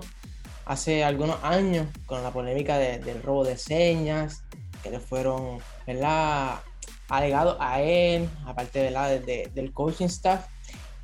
[0.67, 4.43] hace algunos años con la polémica del robo de señas,
[4.83, 6.59] que le fueron, ¿verdad?
[7.07, 9.21] Alegados a él, aparte ¿verdad?
[9.21, 10.45] del coaching staff,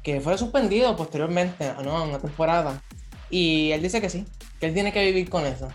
[0.03, 2.03] que fue suspendido posteriormente ¿no?
[2.03, 2.81] una temporada.
[3.29, 4.25] Y él dice que sí,
[4.59, 5.69] que él tiene que vivir con eso,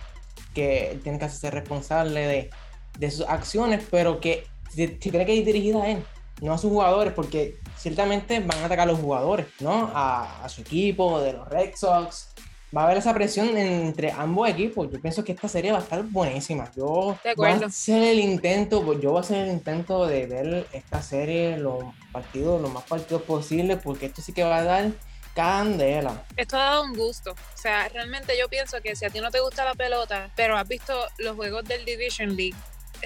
[0.54, 2.50] que él tiene que ser responsable de,
[2.98, 6.04] de sus acciones, pero que se, tiene que ir dirigida a él,
[6.42, 9.90] no a sus jugadores, porque ciertamente van a atacar a los jugadores, ¿no?
[9.94, 12.27] A su equipo, de los Red Sox,
[12.76, 14.90] va a haber esa presión entre ambos equipos.
[14.90, 16.70] Yo pienso que esta serie va a estar buenísima.
[16.76, 21.02] Yo voy a hacer el intento, yo voy a hacer el intento de ver esta
[21.02, 24.90] serie los partidos, lo más partidos posible, porque esto sí que va a dar
[25.34, 26.24] candela.
[26.36, 27.32] Esto ha dado un gusto.
[27.32, 30.56] O sea, realmente yo pienso que si a ti no te gusta la pelota, pero
[30.56, 32.56] has visto los juegos del Division League,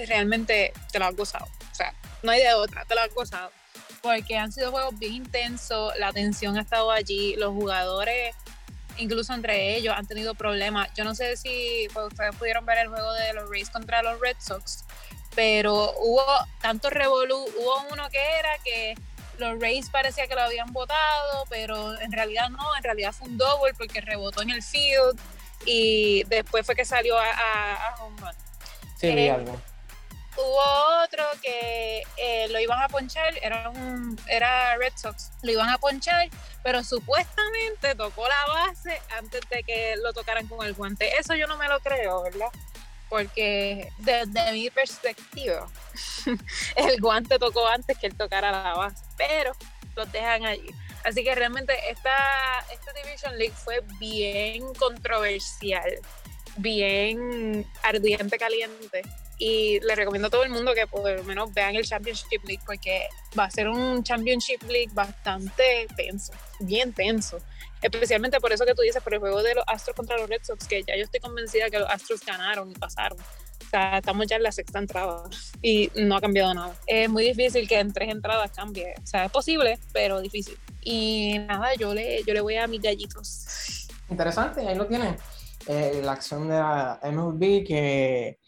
[0.07, 1.45] realmente te lo has gozado.
[1.45, 1.93] O sea,
[2.23, 3.51] no hay de otra, te lo has gozado.
[4.01, 8.35] Porque han sido juegos bien intensos, la tensión ha estado allí, los jugadores
[8.97, 10.89] incluso entre ellos han tenido problemas.
[10.95, 14.19] Yo no sé si pues, ustedes pudieron ver el juego de los Rays contra los
[14.19, 14.85] Red Sox,
[15.35, 16.23] pero hubo
[16.61, 18.95] tanto revolú, hubo uno que era que
[19.37, 23.37] los Rays parecía que lo habían votado, pero en realidad no, en realidad fue un
[23.37, 25.19] double porque rebotó en el field
[25.65, 28.35] y después fue que salió a, a, home run.
[28.97, 29.59] Sí, eh, algo.
[30.35, 35.69] Hubo otro que eh, lo iban a ponchar, era, un, era Red Sox, lo iban
[35.69, 36.27] a ponchar,
[36.63, 41.15] pero supuestamente tocó la base antes de que lo tocaran con el guante.
[41.17, 42.47] Eso yo no me lo creo, ¿verdad?
[43.09, 45.69] Porque desde mi perspectiva,
[46.75, 49.51] el guante tocó antes que él tocara la base, pero
[49.95, 50.73] los dejan allí.
[51.03, 52.15] Así que realmente esta,
[52.71, 55.99] esta Division League fue bien controversial,
[56.57, 59.03] bien ardiente, caliente
[59.45, 62.61] y le recomiendo a todo el mundo que por lo menos vean el Championship League
[62.65, 66.31] porque va a ser un Championship League bastante tenso,
[66.61, 67.39] bien tenso.
[67.81, 70.43] Especialmente por eso que tú dices, por el juego de los Astros contra los Red
[70.43, 73.19] Sox, que ya yo estoy convencida que los Astros ganaron y pasaron.
[73.19, 75.23] O sea, estamos ya en la sexta entrada
[75.61, 76.73] y no ha cambiado nada.
[76.87, 78.93] Es muy difícil que en tres entradas cambie.
[79.03, 80.57] O sea, es posible, pero difícil.
[80.83, 83.89] Y nada, yo le, yo le voy a mis gallitos.
[84.09, 85.17] Interesante, ahí lo tienen.
[85.67, 88.39] eh, la acción de la MLB que,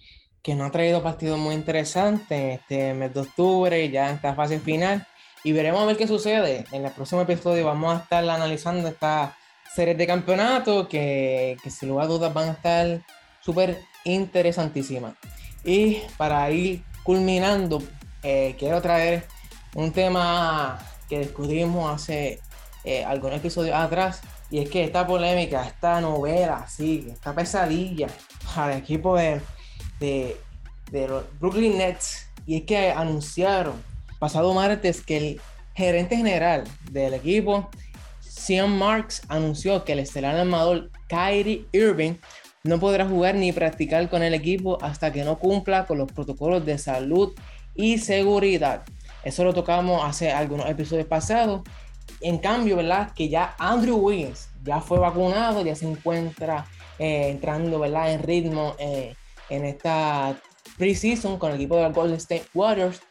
[0.45, 4.59] que no ha traído partidos muy interesantes este mes de octubre, ya en esta fase
[4.59, 5.07] final.
[5.43, 6.65] Y veremos a ver qué sucede.
[6.71, 9.35] En el próximo episodio vamos a estar analizando esta
[9.73, 13.01] serie de campeonatos que, que sin lugar a dudas van a estar
[13.41, 15.15] súper interesantísimas.
[15.63, 17.81] Y para ir culminando,
[18.21, 19.25] eh, quiero traer
[19.73, 20.77] un tema
[21.09, 22.39] que discutimos hace
[22.83, 24.21] eh, algunos episodios atrás,
[24.51, 28.09] y es que esta polémica, esta novela, sí, esta pesadilla
[28.55, 29.41] al equipo de,
[29.99, 30.37] de,
[30.91, 33.81] de los Brooklyn Nets, y es que anunciaron
[34.19, 35.41] pasado martes que el
[35.73, 37.69] gerente general del equipo,
[38.19, 42.15] Sean Marks, anunció que el estelar armador Kyrie Irving
[42.63, 46.65] no podrá jugar ni practicar con el equipo hasta que no cumpla con los protocolos
[46.65, 47.33] de salud
[47.75, 48.83] y seguridad.
[49.23, 51.61] Eso lo tocamos hace algunos episodios pasados.
[52.21, 53.11] En cambio, ¿verdad?
[53.13, 56.65] Que ya Andrew Wiggins ya fue vacunado, ya se encuentra
[56.97, 58.13] eh, entrando, ¿verdad?
[58.13, 59.15] En ritmo eh,
[59.49, 60.37] en esta
[60.77, 63.01] preseason con el equipo de Golden State Warriors.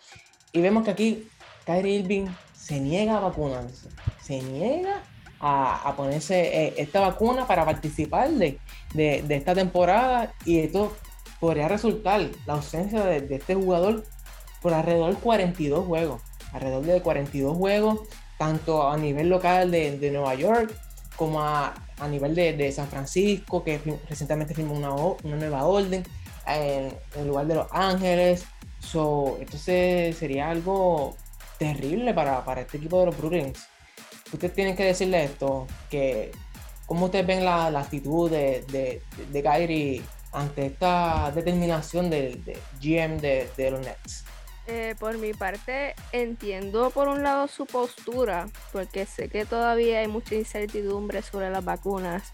[0.53, 1.28] Y vemos que aquí
[1.64, 3.89] Kyrie Irving se niega a vacunarse.
[4.22, 5.03] Se niega
[5.41, 8.59] a, ponerse eh, esta vacuna para participar de,
[8.95, 10.32] de, esta temporada.
[10.45, 10.97] Y esto
[11.41, 14.05] podría resultar la ausencia de, de este jugador
[14.62, 16.22] por alrededor de 42 juegos.
[16.53, 18.01] Alrededor de 42 juegos,
[18.39, 20.72] tanto a nivel local de, de Nueva York
[21.16, 26.05] como a, a nivel de, de, San Francisco, que recientemente firmó una, una nueva orden
[26.47, 28.45] en, el lugar de Los Ángeles.
[28.80, 31.16] So, entonces sería algo
[31.59, 33.66] terrible para, para este equipo de los Bruins.
[34.32, 36.32] Ustedes tienen que decirle esto, que
[36.86, 43.20] cómo ustedes ven la, la actitud de, de, de, ante esta determinación del de GM
[43.20, 44.24] de, de los Nets.
[44.66, 50.09] Eh, por mi parte, entiendo por un lado su postura, porque sé que todavía hay
[50.09, 52.32] mucha incertidumbre sobre las vacunas,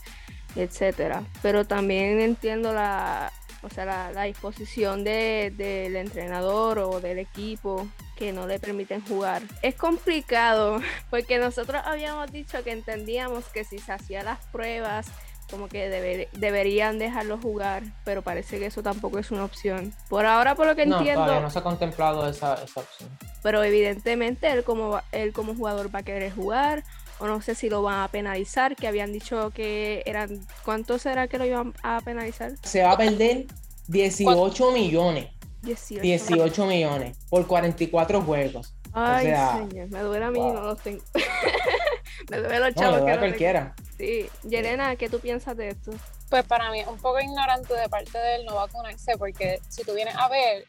[0.55, 1.25] etcétera.
[1.43, 3.33] Pero también entiendo la,
[3.63, 9.43] o sea, la, disposición del entrenador o del equipo que no le permiten jugar.
[9.63, 10.81] Es complicado,
[11.11, 15.07] porque nosotros habíamos dicho que entendíamos que si se hacían las pruebas
[15.51, 15.89] como que
[16.33, 19.93] deberían dejarlo jugar, pero parece que eso tampoco es una opción.
[20.09, 21.25] Por ahora, por lo que entiendo...
[21.25, 23.11] Todavía no se ha contemplado esa, esa, opción.
[23.43, 26.85] Pero evidentemente él como, él como jugador va a querer jugar,
[27.21, 30.47] o no sé si lo van a penalizar, que habían dicho que eran...
[30.65, 32.53] ¿Cuánto será que lo iban a penalizar?
[32.63, 33.47] Se va a perder
[33.89, 35.29] 18 millones.
[35.63, 38.75] 18, millones por 44 juegos.
[38.93, 41.03] Ay, señor, me duele a mí, no los tengo.
[42.31, 42.99] me duele los chavos.
[42.99, 43.75] No, me duele cualquiera.
[43.97, 45.93] Sí, Yelena, ¿qué tú piensas de esto?
[46.29, 49.85] Pues para mí es un poco ignorante de parte de él no vacunarse, porque si
[49.85, 50.65] tú vienes a ver,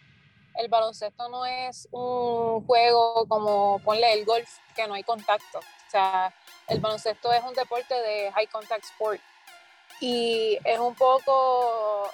[0.56, 5.60] el baloncesto no es un juego como ponle el golf, que no hay contacto.
[5.60, 6.34] O sea,
[6.72, 9.22] el baloncesto es un deporte de high contact sport.
[10.00, 12.10] Y es un poco,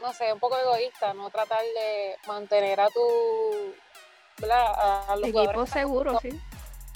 [0.00, 3.74] no sé, un poco egoísta no tratar de mantener a tu,
[4.38, 5.08] ¿verdad?
[5.08, 6.40] A los Equipo seguro, sí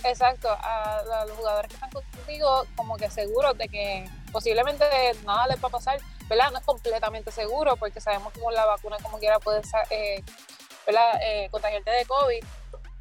[0.05, 4.85] Exacto, a, los jugadores que están contigo como que seguros de que posiblemente
[5.25, 6.51] nada les va a pasar, ¿verdad?
[6.51, 10.23] No es completamente seguro porque sabemos que con la vacuna como quiera puedes eh,
[10.87, 11.21] ¿verdad?
[11.23, 12.45] Eh, contagiarte de COVID,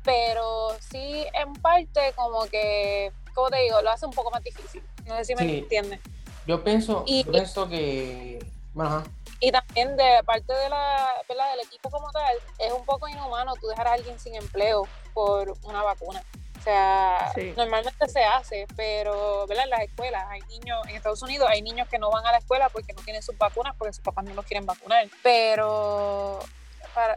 [0.04, 4.84] pero sí en parte como que, como te digo, lo hace un poco más difícil.
[5.06, 6.00] No sé si me entiendes.
[6.46, 8.46] Yo pienso, yo pienso que...
[8.74, 9.04] Bueno,
[9.44, 11.52] y también de parte de la, ¿verdad?
[11.52, 15.54] del equipo como tal, es un poco inhumano tú dejar a alguien sin empleo por
[15.64, 16.24] una vacuna.
[16.58, 19.66] O sea, normalmente se hace, pero ¿verdad?
[19.66, 22.38] en las escuelas hay niños, en Estados Unidos hay niños que no van a la
[22.38, 25.10] escuela porque no tienen sus vacunas, porque sus papás no los quieren vacunar.
[25.22, 26.40] Pero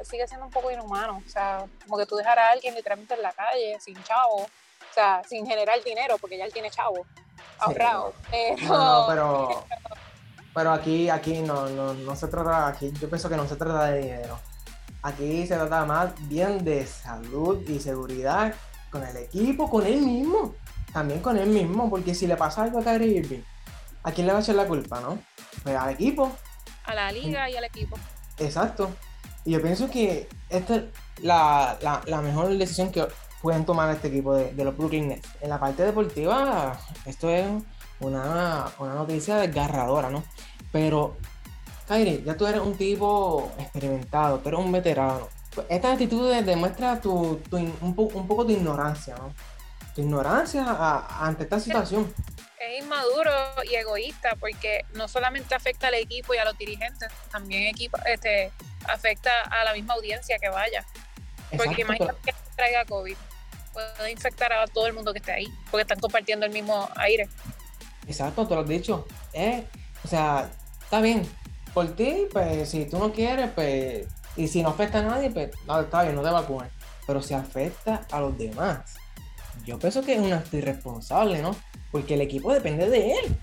[0.03, 1.23] sigue siendo un poco inhumano.
[1.25, 4.49] O sea, como que tú dejar a alguien literalmente en la calle, sin chavo,
[4.97, 7.07] sea, sin generar dinero, porque ya él tiene chavo
[7.59, 8.12] ahorrado.
[8.66, 9.64] No, pero,
[10.55, 13.86] pero aquí, aquí no, no, no se trata, aquí yo pienso que no se trata
[13.86, 14.38] de dinero.
[15.03, 18.55] Aquí se trata más bien de salud y seguridad
[18.90, 20.55] con el equipo, con él mismo.
[20.92, 23.42] También con él mismo, porque si le pasa algo a Kyrie Irving,
[24.03, 25.18] ¿a quién le va a echar la culpa, no?
[25.62, 26.32] Pues al equipo.
[26.84, 27.97] A la liga y al equipo.
[28.38, 28.90] Exacto.
[29.44, 30.84] Y yo pienso que esta es
[31.22, 33.07] la, mejor decisión que
[33.47, 35.28] pueden tomar este equipo de, los Brooklyn Nets.
[35.40, 37.47] En la parte deportiva, esto es
[38.01, 40.24] una, una noticia desgarradora, ¿no?
[40.72, 41.16] Pero,
[41.86, 45.28] Kyrie, ya tú eres un tipo experimentado, tú eres un veterano
[45.68, 49.32] estas actitudes demuestran tu, un, poco tu ignorancia, ¿no?
[49.94, 50.64] Tu ignorancia
[51.20, 52.12] ante esta situación.
[52.59, 53.32] Es inmaduro
[53.64, 58.53] y egoísta porque no solamente afecta al equipo y a los dirigentes, también equipo, este,
[58.88, 60.84] afecta a la misma audiencia que vaya.
[61.57, 63.16] porque imagínate que traiga COVID,
[63.77, 67.29] puede infectar a todo el mundo que esté ahí, porque están compartiendo el mismo aire.
[68.07, 69.07] Exacto, te lo has dicho.
[70.05, 70.51] o sea,
[70.83, 71.29] está bien.
[71.74, 74.07] Por ti, pues si tú no quieres, pues,
[74.37, 76.70] y si no afecta a nadie, pues no, está bien, no te vacunes.
[77.07, 78.95] Pero si afecta a los demás,
[79.66, 81.55] yo pienso que es un acto irresponsable, ¿no?
[81.93, 83.37] Porque el equipo depende de él.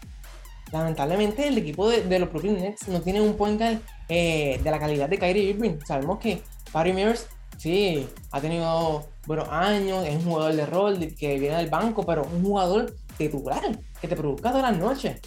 [0.71, 3.77] Lamentablemente, el equipo de, los Brooklyn Nets no tiene un point guard
[4.09, 5.77] eh, de la calidad de Kyrie Irving.
[5.85, 7.27] Sabemos que Patty Mills,
[7.57, 12.23] sí, ha tenido buenos años, es un jugador de rol que viene del banco, pero
[12.23, 15.21] un jugador titular que te produzca todas las noches.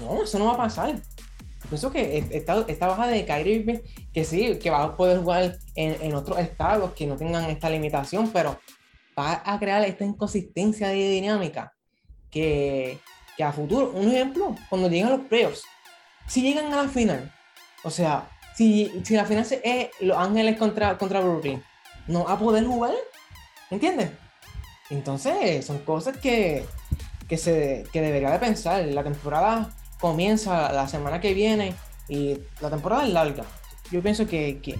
[0.00, 1.00] No, eso no va a pasar.
[1.68, 3.82] Pienso que esta, esta baja de Kyrie
[4.12, 7.68] que sí, que va a poder jugar en, en otros estados que no tengan esta
[7.68, 8.58] limitación, pero
[9.18, 11.72] va a crear esta inconsistencia de dinámica
[12.30, 12.98] que,
[13.36, 15.64] que a futuro, un ejemplo, cuando lleguen los playoffs,
[16.26, 17.32] si llegan a la final,
[17.82, 21.62] o sea, si, si la final es Los Ángeles contra, contra Brooklyn,
[22.06, 22.94] no va a poder jugar,
[23.70, 24.10] ¿entiendes?
[24.90, 26.64] Entonces, son cosas que,
[27.28, 28.84] que, se, que debería de pensar.
[28.86, 31.74] La temporada comienza la semana que viene
[32.08, 33.44] y la temporada es larga.
[33.90, 34.78] Yo pienso que, que,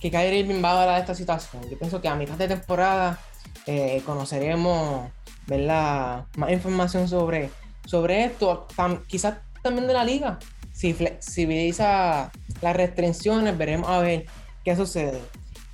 [0.00, 1.62] que Kyrie Irving va a dar esta situación.
[1.70, 3.18] Yo pienso que a mitad de temporada
[3.66, 5.10] eh, conoceremos
[5.46, 6.26] ¿verdad?
[6.36, 7.50] más información sobre,
[7.84, 8.66] sobre esto,
[9.06, 10.38] quizás también de la liga.
[10.72, 14.26] Si flexibiliza las restricciones, veremos a ver
[14.64, 15.20] qué sucede.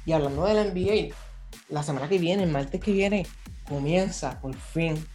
[0.05, 1.15] Y hablando de la NBA,
[1.69, 3.27] la semana que viene, el martes que viene,
[3.69, 5.07] comienza por fin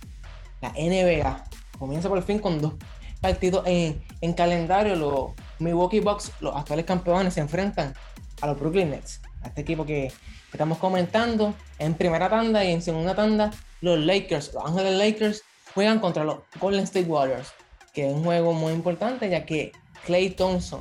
[0.62, 1.44] la NBA.
[1.78, 2.74] Comienza por fin con dos
[3.20, 4.96] partidos en, en calendario.
[4.96, 7.94] Los Milwaukee Bucks, los actuales campeones, se enfrentan
[8.42, 9.22] a los Brooklyn Nets.
[9.42, 10.12] A este equipo que
[10.52, 13.52] estamos comentando en primera tanda y en segunda tanda
[13.82, 15.44] los Lakers, los Ángeles Lakers
[15.74, 17.52] juegan contra los Golden State Warriors,
[17.94, 19.72] que es un juego muy importante ya que
[20.06, 20.80] Clay Thompson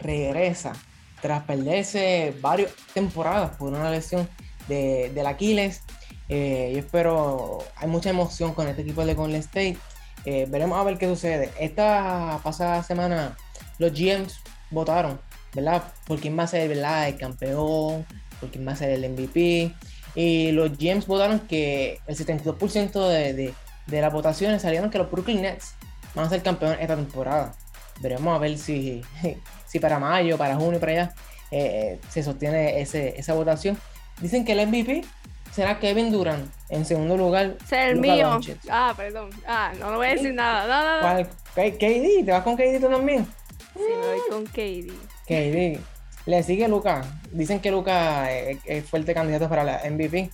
[0.00, 0.72] regresa
[1.20, 4.28] tras perderse varias temporadas por una lesión
[4.68, 5.82] de, del Aquiles.
[6.28, 9.78] Eh, yo espero, hay mucha emoción con este equipo de Golden State.
[10.24, 11.50] Eh, veremos a ver qué sucede.
[11.58, 13.36] Esta pasada semana
[13.78, 14.40] los GMs
[14.70, 15.20] votaron,
[15.54, 15.84] ¿verdad?
[16.06, 17.08] Por quién va a ser ¿verdad?
[17.08, 18.06] el campeón,
[18.40, 19.74] por quién va a ser el MVP.
[20.14, 23.54] Y los GMs votaron que el 72% de, de,
[23.86, 25.74] de, las votaciones salieron que los Brooklyn Nets
[26.14, 27.54] van a ser campeones esta temporada.
[28.00, 29.02] Veremos a ver si,
[29.66, 31.14] si para mayo, para junio, para allá
[31.50, 33.78] eh, se sostiene ese, esa votación.
[34.20, 35.04] Dicen que el MVP
[35.52, 36.50] será Kevin Durant.
[36.68, 38.38] En segundo lugar, ser el mío.
[38.70, 39.30] Ah, perdón.
[39.46, 40.66] Ah, no, lo voy a decir nada.
[40.66, 41.28] No, no, no.
[41.54, 43.26] KD, ¿te vas con KD tú también?
[43.74, 44.92] Sí, me voy con KD.
[45.26, 45.80] KD.
[46.26, 47.04] Le sigue Luca.
[47.32, 50.30] Dicen que Luca es, fuerte candidato para la MVP.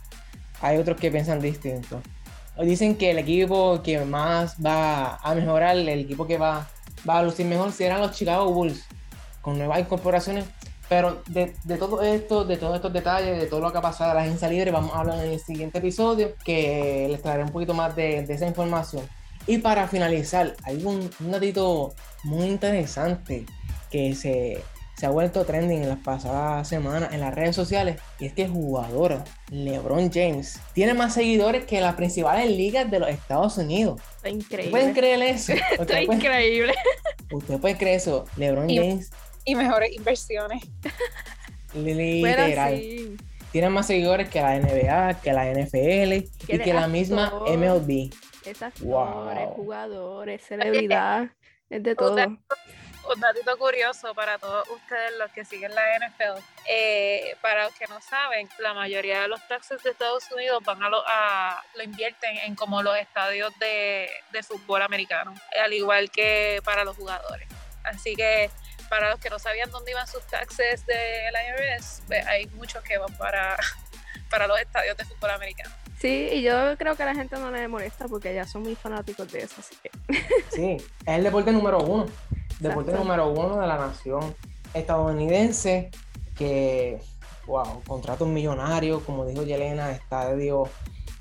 [0.61, 2.03] Hay otros que piensan distinto.
[2.61, 6.68] Dicen que el equipo que más va a mejorar, el equipo que va,
[7.09, 8.85] va a lucir mejor, serán los Chicago Bulls,
[9.41, 10.45] con nuevas incorporaciones.
[10.89, 14.14] Pero de, todo esto, de todos estos detalles, de todo lo que ha pasado a
[14.14, 17.74] la agencia libre, vamos a hablar en el siguiente episodio, que les traeré un poquito
[17.74, 19.09] más de, esa información.
[19.47, 23.47] Y para finalizar, hay un, un datito muy interesante
[23.91, 24.62] que se,
[24.97, 28.01] se ha vuelto trending en las pasadas semanas en las redes sociales.
[28.18, 33.01] Y es que el jugador LeBron James tiene más seguidores que las principales ligas de
[33.01, 34.01] los Estados Unidos.
[34.16, 34.70] Está increíble.
[34.70, 35.53] ¿Pueden creer eso?
[35.80, 36.74] Está increíble.
[37.32, 38.26] Usted puede creer eso.
[38.37, 39.11] LeBron James.
[39.45, 40.62] Y mejores inversiones.
[41.74, 42.80] Literal.
[43.53, 46.12] Tiene más seguidores que la NBA, que la NFL
[46.49, 48.11] y que la misma MLB.
[48.45, 51.30] Esas jugadores, celebridad,
[51.70, 52.16] es de todo
[53.12, 56.42] un datito curioso para todos ustedes los que siguen la NFL.
[56.66, 60.82] Eh, para los que no saben, la mayoría de los taxes de Estados Unidos van
[60.82, 66.11] a lo, a, lo invierten en como los estadios de, de fútbol americano, al igual
[66.11, 67.49] que para los jugadores.
[67.84, 68.51] Así que
[68.89, 72.82] para los que no sabían dónde iban sus taxes de la IRS, pues hay muchos
[72.82, 73.57] que van para,
[74.30, 75.74] para los estadios de fútbol americano.
[75.99, 78.74] Sí, y yo creo que a la gente no le molesta porque ya son muy
[78.74, 79.91] fanáticos de eso, así que.
[80.51, 82.07] Sí, es el deporte número uno
[82.61, 84.35] deporte número uno de la nación
[84.72, 85.91] estadounidense,
[86.37, 87.01] que,
[87.47, 90.68] wow, contrato millonario, como dijo Yelena, estadio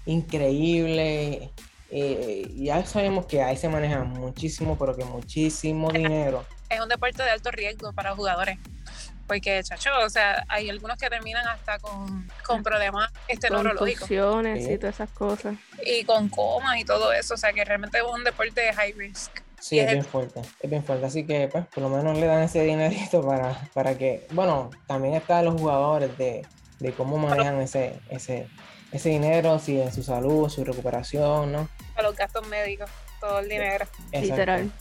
[0.05, 1.51] increíble.
[1.95, 6.43] Eh, ya sabemos que ahí se maneja muchísimo, pero que muchísimo dinero.
[6.67, 8.57] Es un deporte de alto riesgo para jugadores.
[9.27, 14.09] Porque, chacho, o sea, hay algunos que terminan hasta con, con problemas este, neurológicos.
[14.09, 15.55] y todas esas cosas.
[15.85, 17.35] Y con comas y todo eso.
[17.35, 19.31] O sea, que realmente es un deporte de high risk.
[19.59, 21.05] Sí, es bien fuerte, es bien fuerte.
[21.05, 25.13] Así que, pues, por lo menos le dan ese dinerito para, para que, bueno, también
[25.13, 26.43] está los jugadores de,
[26.79, 28.47] de cómo manejan ese, ese,
[28.91, 31.69] ese dinero, si en su salud, su recuperación, ¿no?
[31.95, 32.89] Para los gastos médicos,
[33.19, 33.85] todo el dinero.
[34.11, 34.71] Literal.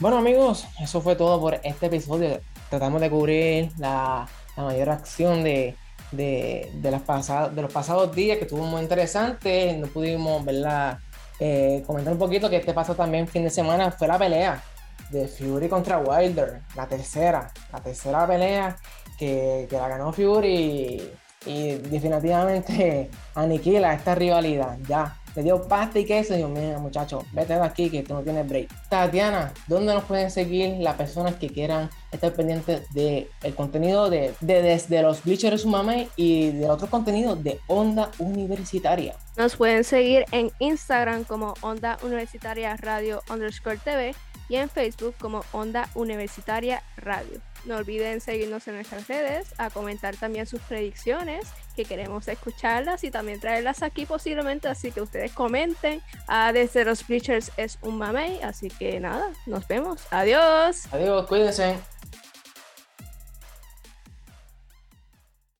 [0.00, 2.40] Bueno, amigos, eso fue todo por este episodio.
[2.70, 5.76] Tratamos de cubrir la, la mayor acción de,
[6.12, 9.76] de, de, las pasadas, de los pasados días, que estuvo muy interesante.
[9.76, 10.98] No pudimos, ¿verdad?
[11.40, 14.62] Eh, comentar un poquito que este pasó también fin de semana fue la pelea
[15.10, 18.76] de Fury contra Wilder, la tercera, la tercera pelea
[19.18, 21.12] que, que la ganó Fury
[21.46, 24.78] y definitivamente aniquila esta rivalidad.
[24.88, 26.34] Ya, le dio pasta y queso.
[26.34, 28.68] Dios mío, muchachos, vete de aquí que tú no tienes break.
[28.88, 34.34] Tatiana, ¿dónde nos pueden seguir las personas que quieran estar pendientes del el contenido de,
[34.40, 39.14] desde los Bleachers Sumame y de otros contenidos de Onda Universitaria?
[39.36, 44.14] Nos pueden seguir en Instagram como Onda Universitaria Radio underscore TV
[44.48, 47.40] y en Facebook como Onda Universitaria Radio.
[47.64, 51.46] No olviden seguirnos en nuestras redes, a comentar también sus predicciones,
[51.78, 56.02] que queremos escucharlas y también traerlas aquí posiblemente, así que ustedes comenten.
[56.26, 60.00] Ah, desde los Bleachers es un mamey, así que nada, nos vemos.
[60.10, 60.92] Adiós.
[60.92, 61.76] Adiós, cuídense.